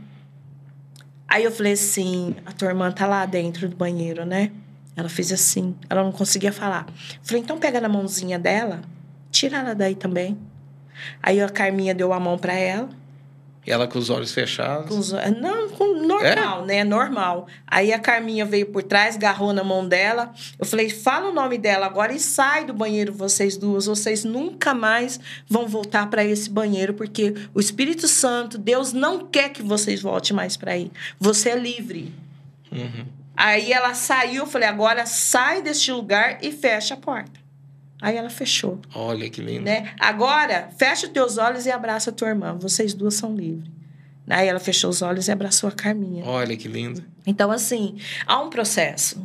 [1.29, 4.53] Aí eu falei assim: a tua irmã tá lá dentro do banheiro, né?
[4.95, 6.87] Ela fez assim, ela não conseguia falar.
[7.23, 8.83] falei: então pega na mãozinha dela,
[9.31, 10.39] tira ela daí também.
[11.23, 12.89] Aí a Carminha deu a mão para ela.
[13.65, 14.89] Ela com os olhos fechados?
[14.89, 16.67] Com os, não, com, normal, é?
[16.67, 16.85] né?
[16.85, 17.47] Normal.
[17.65, 20.33] Aí a Carminha veio por trás, agarrou na mão dela.
[20.59, 23.87] Eu falei, fala o nome dela agora e sai do banheiro, vocês duas.
[23.87, 29.51] Vocês nunca mais vão voltar para esse banheiro, porque o Espírito Santo, Deus não quer
[29.51, 30.91] que vocês voltem mais para aí.
[31.21, 32.13] Você é livre.
[32.73, 33.07] Uhum.
[33.37, 37.42] Aí ela saiu, eu falei, agora sai deste lugar e fecha a porta.
[38.03, 38.81] Aí ela fechou.
[38.93, 39.63] Olha que lindo.
[39.63, 39.95] Né?
[40.01, 42.59] Agora, fecha os teus olhos e abraça a tua irmã.
[42.59, 43.71] Vocês duas são livres.
[44.29, 46.25] Aí ela fechou os olhos e abraçou a Carminha.
[46.25, 47.05] Olha que lindo.
[47.25, 47.97] Então, assim,
[48.27, 49.25] há um processo.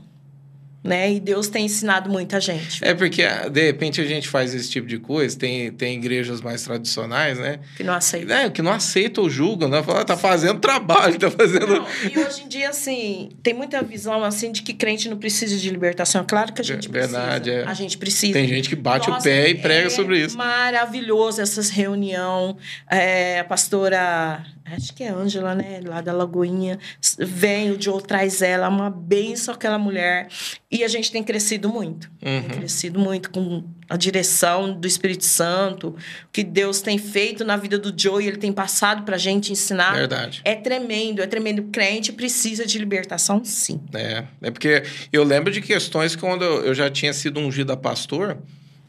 [0.83, 1.11] Né?
[1.13, 2.83] E Deus tem ensinado muita gente.
[2.83, 5.37] É porque, de repente, a gente faz esse tipo de coisa.
[5.37, 7.59] Tem, tem igrejas mais tradicionais, né?
[7.75, 8.37] Que não aceitam.
[8.37, 9.83] É, que não aceitam ou julgam, né?
[9.83, 11.67] Fala, tá fazendo trabalho, tá fazendo...
[11.67, 15.57] Não, e hoje em dia, assim, tem muita visão, assim, de que crente não precisa
[15.57, 16.25] de libertação.
[16.27, 17.67] Claro que a gente Verdade, precisa.
[17.67, 17.71] É.
[17.71, 18.33] A gente precisa.
[18.33, 20.37] Tem gente que bate Nossa, o pé e prega é sobre isso.
[20.37, 22.55] maravilhoso essas reuniões.
[22.89, 24.45] É, a pastora
[24.75, 25.81] acho que é Ângela, né?
[25.85, 26.77] Lá da Lagoinha.
[27.19, 30.27] Vem, o Joe traz ela, uma benção aquela mulher.
[30.69, 32.09] E a gente tem crescido muito.
[32.21, 32.41] Uhum.
[32.41, 35.95] Tem crescido muito com a direção do Espírito Santo, o
[36.31, 39.93] que Deus tem feito na vida do Joe e ele tem passado pra gente ensinar.
[39.93, 40.41] Verdade.
[40.43, 41.59] É tremendo, é tremendo.
[41.59, 43.79] O crente precisa de libertação, sim.
[43.93, 48.37] É, é porque eu lembro de questões quando eu já tinha sido ungido a pastor,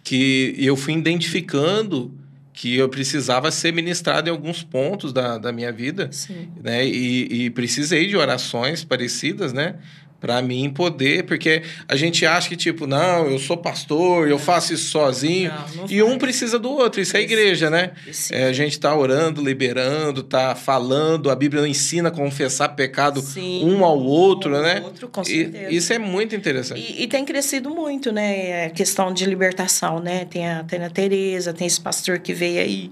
[0.03, 2.13] que eu fui identificando
[2.59, 6.49] que eu precisava ser ministrado em alguns pontos da, da minha vida, Sim.
[6.61, 6.85] né?
[6.85, 9.77] E, e precisei de orações parecidas, né?
[10.21, 14.75] Para mim poder, porque a gente acha que tipo, não, eu sou pastor, eu faço
[14.75, 17.93] isso sozinho, não, não e um precisa do outro, isso é igreja, né?
[18.33, 23.65] É, a gente tá orando, liberando, tá falando, a Bíblia ensina a confessar pecado Sim,
[23.65, 24.81] um ao outro, um né?
[24.85, 25.71] Outro, com certeza.
[25.71, 26.81] E, isso é muito interessante.
[26.81, 28.67] E, e, tem crescido muito, né?
[28.67, 30.25] A questão de libertação, né?
[30.25, 32.91] Tem a, tem a Tereza, tem esse pastor que veio aí.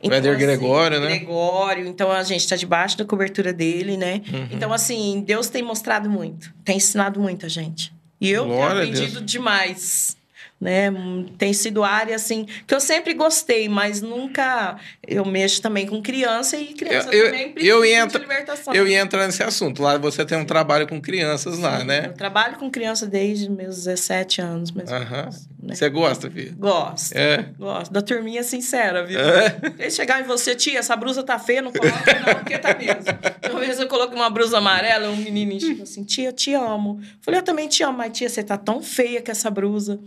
[0.00, 1.08] Então, o Éder assim, Gregório, né?
[1.08, 4.22] Gregório, então a gente tá debaixo da cobertura dele, né?
[4.32, 4.48] Uhum.
[4.52, 7.90] Então, assim, Deus tem mostrado muito tem ensinado muita gente.
[8.20, 10.17] E eu Glória tenho aprendido demais
[10.60, 10.92] né?
[11.36, 16.56] Tem sido área assim que eu sempre gostei, mas nunca eu mexo também com criança
[16.56, 18.74] e criança eu, também eu de libertação.
[18.74, 19.82] Eu ia entrar nesse assunto.
[19.82, 22.06] Lá você tem um trabalho com crianças Sim, lá, né?
[22.06, 24.70] Eu trabalho com criança desde meus 17 anos.
[24.70, 25.46] Uh -huh.
[25.62, 25.74] né?
[25.74, 26.56] Você gosta, filho?
[26.56, 27.16] Gosto.
[27.16, 27.50] É.
[27.58, 29.18] Gosto da turminha sincera, viu?
[29.18, 29.56] É.
[29.78, 33.02] Eles chegar em você, tia, essa blusa tá feia, não coloca não, porque tá mesmo.
[33.50, 37.00] Uma vez eu coloco uma blusa amarela, um menino chega assim, tia, eu te amo.
[37.20, 40.00] Falei, eu também te amo, mas tia, você tá tão feia com essa blusa.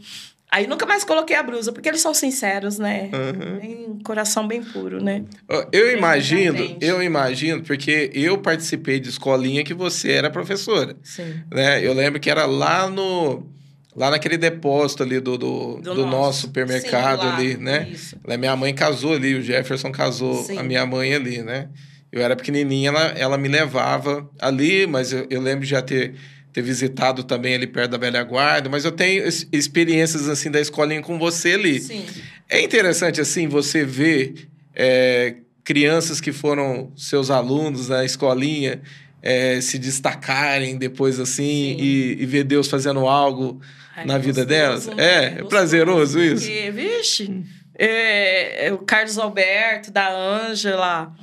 [0.51, 3.09] Aí nunca mais coloquei a blusa, porque eles são sinceros, né?
[3.13, 3.59] Uhum.
[3.59, 5.23] Tem coração bem puro, né?
[5.71, 10.97] Eu bem imagino, eu imagino, porque eu participei de escolinha que você era professora.
[11.01, 11.41] Sim.
[11.49, 11.85] Né?
[11.85, 13.49] Eu lembro que era lá no.
[13.95, 16.09] Lá naquele depósito ali do, do, do, do nosso.
[16.09, 17.89] nosso supermercado Sim, ali, né?
[17.91, 18.17] Isso.
[18.39, 20.57] Minha mãe casou ali, o Jefferson casou Sim.
[20.57, 21.67] a minha mãe ali, né?
[22.11, 26.13] Eu era pequenininha, ela, ela me levava ali, mas eu, eu lembro de já ter
[26.53, 31.01] ter visitado também ali perto da velha guarda, mas eu tenho experiências assim da escolinha
[31.01, 31.79] com você ali.
[31.79, 32.05] Sim.
[32.49, 38.81] É interessante assim você ver é, crianças que foram seus alunos na escolinha
[39.21, 43.61] é, se destacarem depois assim e, e, ver Deus fazendo algo
[43.95, 44.87] Ai, na vida delas.
[44.87, 44.95] Né?
[44.97, 46.45] É, é prazeroso isso.
[46.45, 47.43] Porque, vixe,
[47.77, 51.13] é, é, o Carlos Alberto, da Ângela,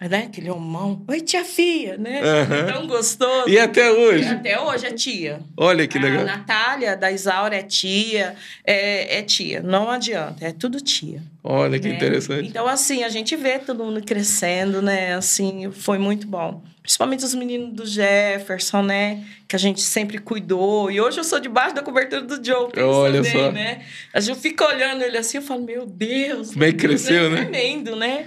[0.00, 0.24] né?
[0.28, 1.02] Aquele homão.
[1.08, 2.20] Oi, tia Fia, né?
[2.20, 2.72] Uhum.
[2.72, 3.48] Tão gostoso.
[3.48, 4.24] E até hoje?
[4.24, 5.40] E até hoje é tia.
[5.56, 6.20] Olha que legal.
[6.20, 8.36] A Natália, da Isaura, é tia.
[8.62, 9.62] É, é tia.
[9.62, 10.44] Não adianta.
[10.44, 11.22] É tudo tia.
[11.42, 11.94] Olha que né?
[11.94, 12.46] interessante.
[12.46, 15.14] Então, assim, a gente vê todo mundo crescendo, né?
[15.14, 16.62] Assim, foi muito bom.
[16.82, 19.24] Principalmente os meninos do Jefferson, né?
[19.48, 20.90] Que a gente sempre cuidou.
[20.90, 22.70] E hoje eu sou debaixo da cobertura do Joe.
[22.80, 23.50] Olha bem, só.
[23.50, 23.82] né?
[24.12, 26.50] A gente fica olhando ele assim, eu falo, meu Deus.
[26.78, 27.36] Cresceu, é né?
[27.44, 28.26] Tremendo, né?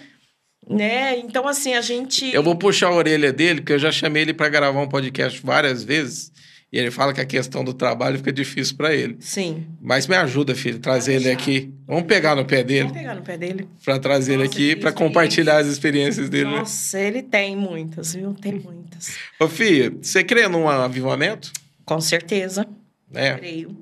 [0.69, 1.17] Né?
[1.17, 2.33] Então, assim, a gente.
[2.33, 5.41] Eu vou puxar a orelha dele, porque eu já chamei ele para gravar um podcast
[5.43, 6.31] várias vezes.
[6.71, 9.17] E ele fala que a questão do trabalho fica difícil para ele.
[9.19, 9.65] Sim.
[9.81, 11.73] Mas me ajuda, filho, trazer ele aqui.
[11.87, 12.83] Vamos pegar no pé dele.
[12.83, 13.67] Vamos pegar no pé dele.
[13.83, 16.51] Para trazer Nossa, ele aqui, para compartilhar as experiências dele.
[16.51, 16.57] Né?
[16.59, 18.35] Nossa, ele tem muitas, viu?
[18.35, 19.15] Tem muitas.
[19.39, 21.51] Ô, filha, você crê num avivamento?
[21.83, 22.67] Com certeza.
[23.15, 23.33] É.
[23.33, 23.75] Creio.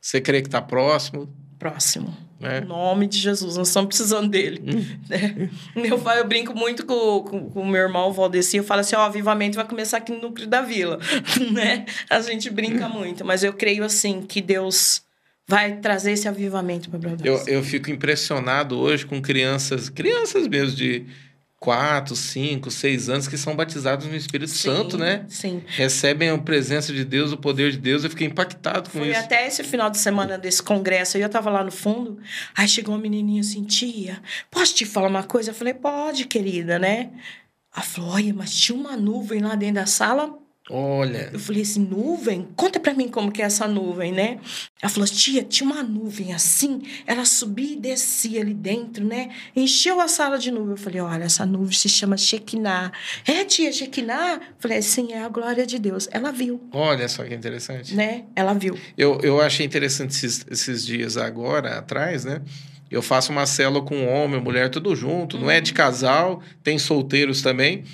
[0.00, 1.28] Você crê que está próximo?
[1.58, 2.16] Próximo.
[2.42, 2.60] É.
[2.60, 4.62] Em nome de Jesus, nós estamos precisando dele.
[5.08, 5.50] né?
[5.76, 9.00] Meu pai, eu brinco muito com, o meu irmão, o Valdeci, eu falo assim, ó,
[9.00, 10.98] o avivamento vai começar aqui no núcleo da vila,
[11.52, 11.84] né?
[12.08, 15.02] A gente brinca muito, mas eu creio, assim, que Deus
[15.46, 20.76] vai trazer esse avivamento para o Eu, eu fico impressionado hoje com crianças, crianças mesmo
[20.76, 21.04] de
[21.60, 25.26] quatro, cinco, seis anos que são batizados no Espírito sim, Santo, né?
[25.28, 25.62] Sim.
[25.66, 28.02] Recebem a presença de Deus, o poder de Deus.
[28.02, 29.16] Eu fiquei impactado com Foi isso.
[29.18, 31.18] Foi até esse final de semana desse congresso.
[31.18, 32.18] Eu estava lá no fundo.
[32.56, 35.50] Aí chegou uma menininha assim, tia, posso te falar uma coisa?
[35.50, 37.10] Eu falei, pode, querida, né?
[37.76, 40.39] Ela falou, olha, mas tinha uma nuvem lá dentro da sala
[40.70, 41.30] Olha.
[41.32, 42.48] Eu falei assim, nuvem?
[42.54, 44.38] Conta pra mim como que é essa nuvem, né?
[44.80, 49.30] Ela falou, tia, tinha uma nuvem assim, ela subia e descia ali dentro, né?
[49.54, 50.70] Encheu a sala de nuvem.
[50.70, 52.92] Eu falei, olha, essa nuvem se chama Shekinah.
[53.26, 54.34] É, tia, Shekinah?
[54.34, 56.08] Eu falei, sim, é a glória de Deus.
[56.12, 56.60] Ela viu.
[56.72, 57.94] Olha só que interessante.
[57.94, 58.24] Né?
[58.36, 58.78] Ela viu.
[58.96, 62.40] Eu, eu achei interessante esses, esses dias agora, atrás, né?
[62.90, 65.38] Eu faço uma célula com homem, mulher, tudo junto.
[65.38, 67.84] Não é de casal, tem solteiros também.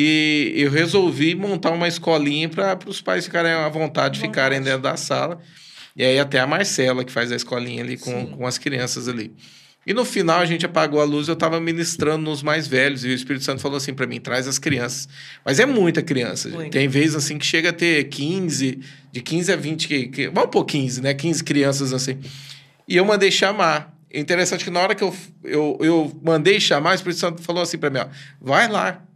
[0.00, 4.82] E eu resolvi montar uma escolinha para os pais ficarem à vontade de ficarem dentro
[4.82, 5.40] da sala.
[5.96, 9.34] E aí até a Marcela, que faz a escolinha ali com, com as crianças ali.
[9.84, 13.08] E no final a gente apagou a luz, eu estava ministrando nos mais velhos e
[13.08, 15.08] o Espírito Santo falou assim para mim: traz as crianças.
[15.44, 16.48] Mas é muita criança.
[16.48, 16.70] Muito.
[16.70, 18.78] Tem vezes assim que chega a ter 15,
[19.10, 21.12] de 15 a 20, que, que, vamos pôr 15, né?
[21.12, 22.20] 15 crianças assim.
[22.86, 23.92] E eu mandei chamar.
[24.08, 25.12] É interessante que na hora que eu,
[25.42, 28.06] eu, eu mandei chamar, o Espírito Santo falou assim para mim: ó,
[28.40, 29.07] vai lá.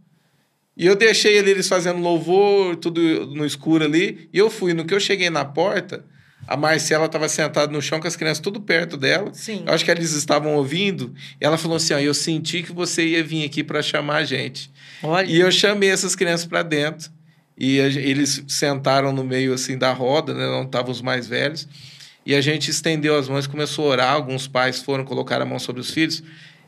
[0.75, 4.27] E eu deixei ali, eles fazendo louvor, tudo no escuro ali.
[4.33, 4.73] E eu fui.
[4.73, 6.03] No que eu cheguei na porta,
[6.47, 9.31] a Marcela estava sentada no chão com as crianças tudo perto dela.
[9.33, 9.63] Sim.
[9.65, 11.13] Eu acho que eles estavam ouvindo.
[11.39, 14.23] E ela falou assim: ó, eu senti que você ia vir aqui para chamar a
[14.23, 14.71] gente.
[15.03, 15.27] Olha.
[15.27, 17.11] E eu chamei essas crianças para dentro.
[17.55, 20.47] E a, eles sentaram no meio assim da roda, né?
[20.47, 21.67] Não estavam os mais velhos.
[22.25, 24.13] E a gente estendeu as mãos, começou a orar.
[24.13, 26.23] Alguns pais foram colocar a mão sobre os filhos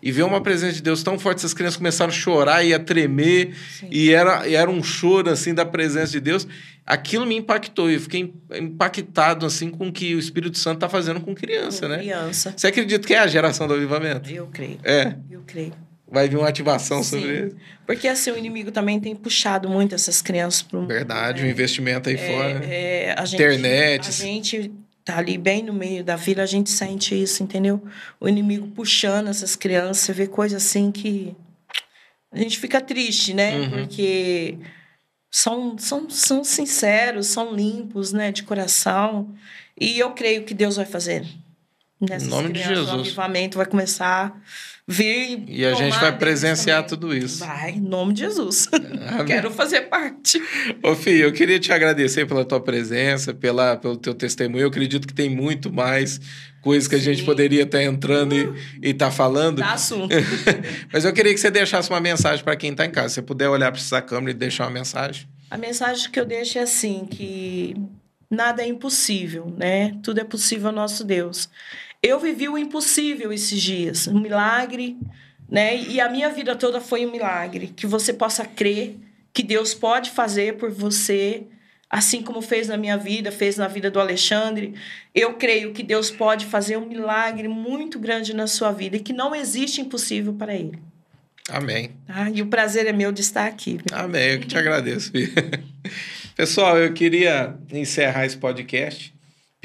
[0.05, 2.79] e ver uma presença de Deus tão forte, essas crianças começaram a chorar e a
[2.79, 3.87] tremer, Sim.
[3.89, 6.47] e era, era um choro assim da presença de Deus.
[6.85, 11.19] Aquilo me impactou, eu fiquei impactado assim com o que o Espírito Santo está fazendo
[11.19, 11.97] com criança, com né?
[11.97, 12.53] Criança.
[12.55, 14.29] Você acredita que é a geração do avivamento?
[14.29, 14.77] Eu creio.
[14.83, 15.15] É.
[15.31, 15.73] Eu creio.
[16.07, 17.21] Vai vir uma ativação Sim.
[17.21, 17.55] sobre isso.
[17.87, 20.81] Porque assim, o inimigo também tem puxado muito essas crianças para.
[20.81, 22.65] Verdade, o é, um investimento aí é, fora.
[22.65, 24.07] É, a gente, Internet.
[24.07, 24.71] A gente
[25.05, 27.81] tá ali bem no meio da vila, a gente sente isso, entendeu?
[28.19, 31.35] O inimigo puxando essas crianças, você vê coisa assim que
[32.31, 33.55] a gente fica triste, né?
[33.55, 33.69] Uhum.
[33.69, 34.57] Porque
[35.31, 39.33] são, são, são sinceros, são limpos, né, de coração.
[39.79, 41.25] E eu creio que Deus vai fazer.
[42.01, 42.97] Nessas em nome crianças, de Jesus.
[42.97, 44.41] O avivamento vai começar
[44.87, 45.43] vir.
[45.47, 47.39] E a gente vai presenciar tudo isso.
[47.39, 48.67] Vai, em nome de Jesus.
[49.25, 50.41] Quero fazer parte.
[50.83, 54.63] Ô, Fih, eu queria te agradecer pela tua presença, pela, pelo teu testemunho.
[54.63, 56.19] Eu acredito que tem muito mais
[56.61, 57.01] coisas que Sim.
[57.01, 59.57] a gente poderia estar entrando uh, e estar tá falando.
[59.57, 60.15] Dá assunto.
[60.93, 63.09] Mas eu queria que você deixasse uma mensagem para quem está em casa.
[63.09, 65.27] Se você puder olhar para essa câmera e deixar uma mensagem.
[65.49, 67.75] A mensagem que eu deixo é assim, que
[68.29, 69.95] nada é impossível, né?
[70.03, 71.49] Tudo é possível ao nosso Deus.
[72.05, 74.95] Eu vivi o impossível esses dias, um milagre,
[75.49, 75.75] né?
[75.75, 77.73] E a minha vida toda foi um milagre.
[77.75, 78.95] Que você possa crer
[79.33, 81.47] que Deus pode fazer por você,
[81.89, 84.75] assim como fez na minha vida, fez na vida do Alexandre.
[85.15, 89.11] Eu creio que Deus pode fazer um milagre muito grande na sua vida e que
[89.11, 90.77] não existe impossível para Ele.
[91.49, 91.89] Amém.
[92.07, 93.79] Ah, e o prazer é meu de estar aqui.
[93.91, 95.11] Amém, eu que te agradeço.
[96.37, 99.14] Pessoal, eu queria encerrar esse podcast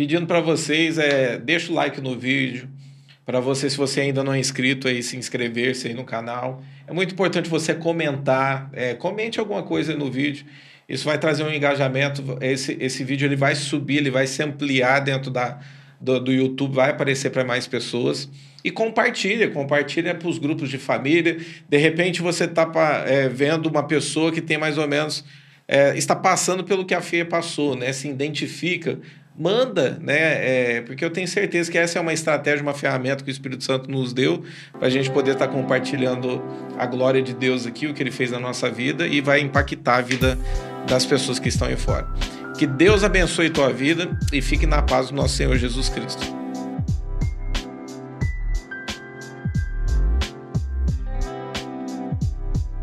[0.01, 2.67] pedindo para vocês, é, deixa o like no vídeo,
[3.27, 6.63] para você, se você ainda não é inscrito, aí, se inscrever-se aí no canal.
[6.87, 10.47] É muito importante você comentar, é, comente alguma coisa no vídeo.
[10.89, 12.39] Isso vai trazer um engajamento.
[12.41, 15.59] Esse, esse vídeo ele vai subir, ele vai se ampliar dentro da,
[16.01, 18.27] do, do YouTube, vai aparecer para mais pessoas.
[18.65, 21.37] E compartilha, compartilha para os grupos de família.
[21.69, 22.67] De repente você está
[23.07, 25.23] é, vendo uma pessoa que tem mais ou menos.
[25.69, 27.93] É, está passando pelo que a Fia passou, né?
[27.93, 28.99] Se identifica
[29.39, 30.77] manda, né?
[30.77, 33.65] É, porque eu tenho certeza que essa é uma estratégia, uma ferramenta que o Espírito
[33.65, 36.43] Santo nos deu para a gente poder estar tá compartilhando
[36.79, 39.97] a glória de Deus aqui, o que ele fez na nossa vida e vai impactar
[39.97, 40.39] a vida
[40.87, 42.07] das pessoas que estão aí fora.
[42.59, 46.40] Que Deus abençoe tua vida e fique na paz do nosso Senhor Jesus Cristo.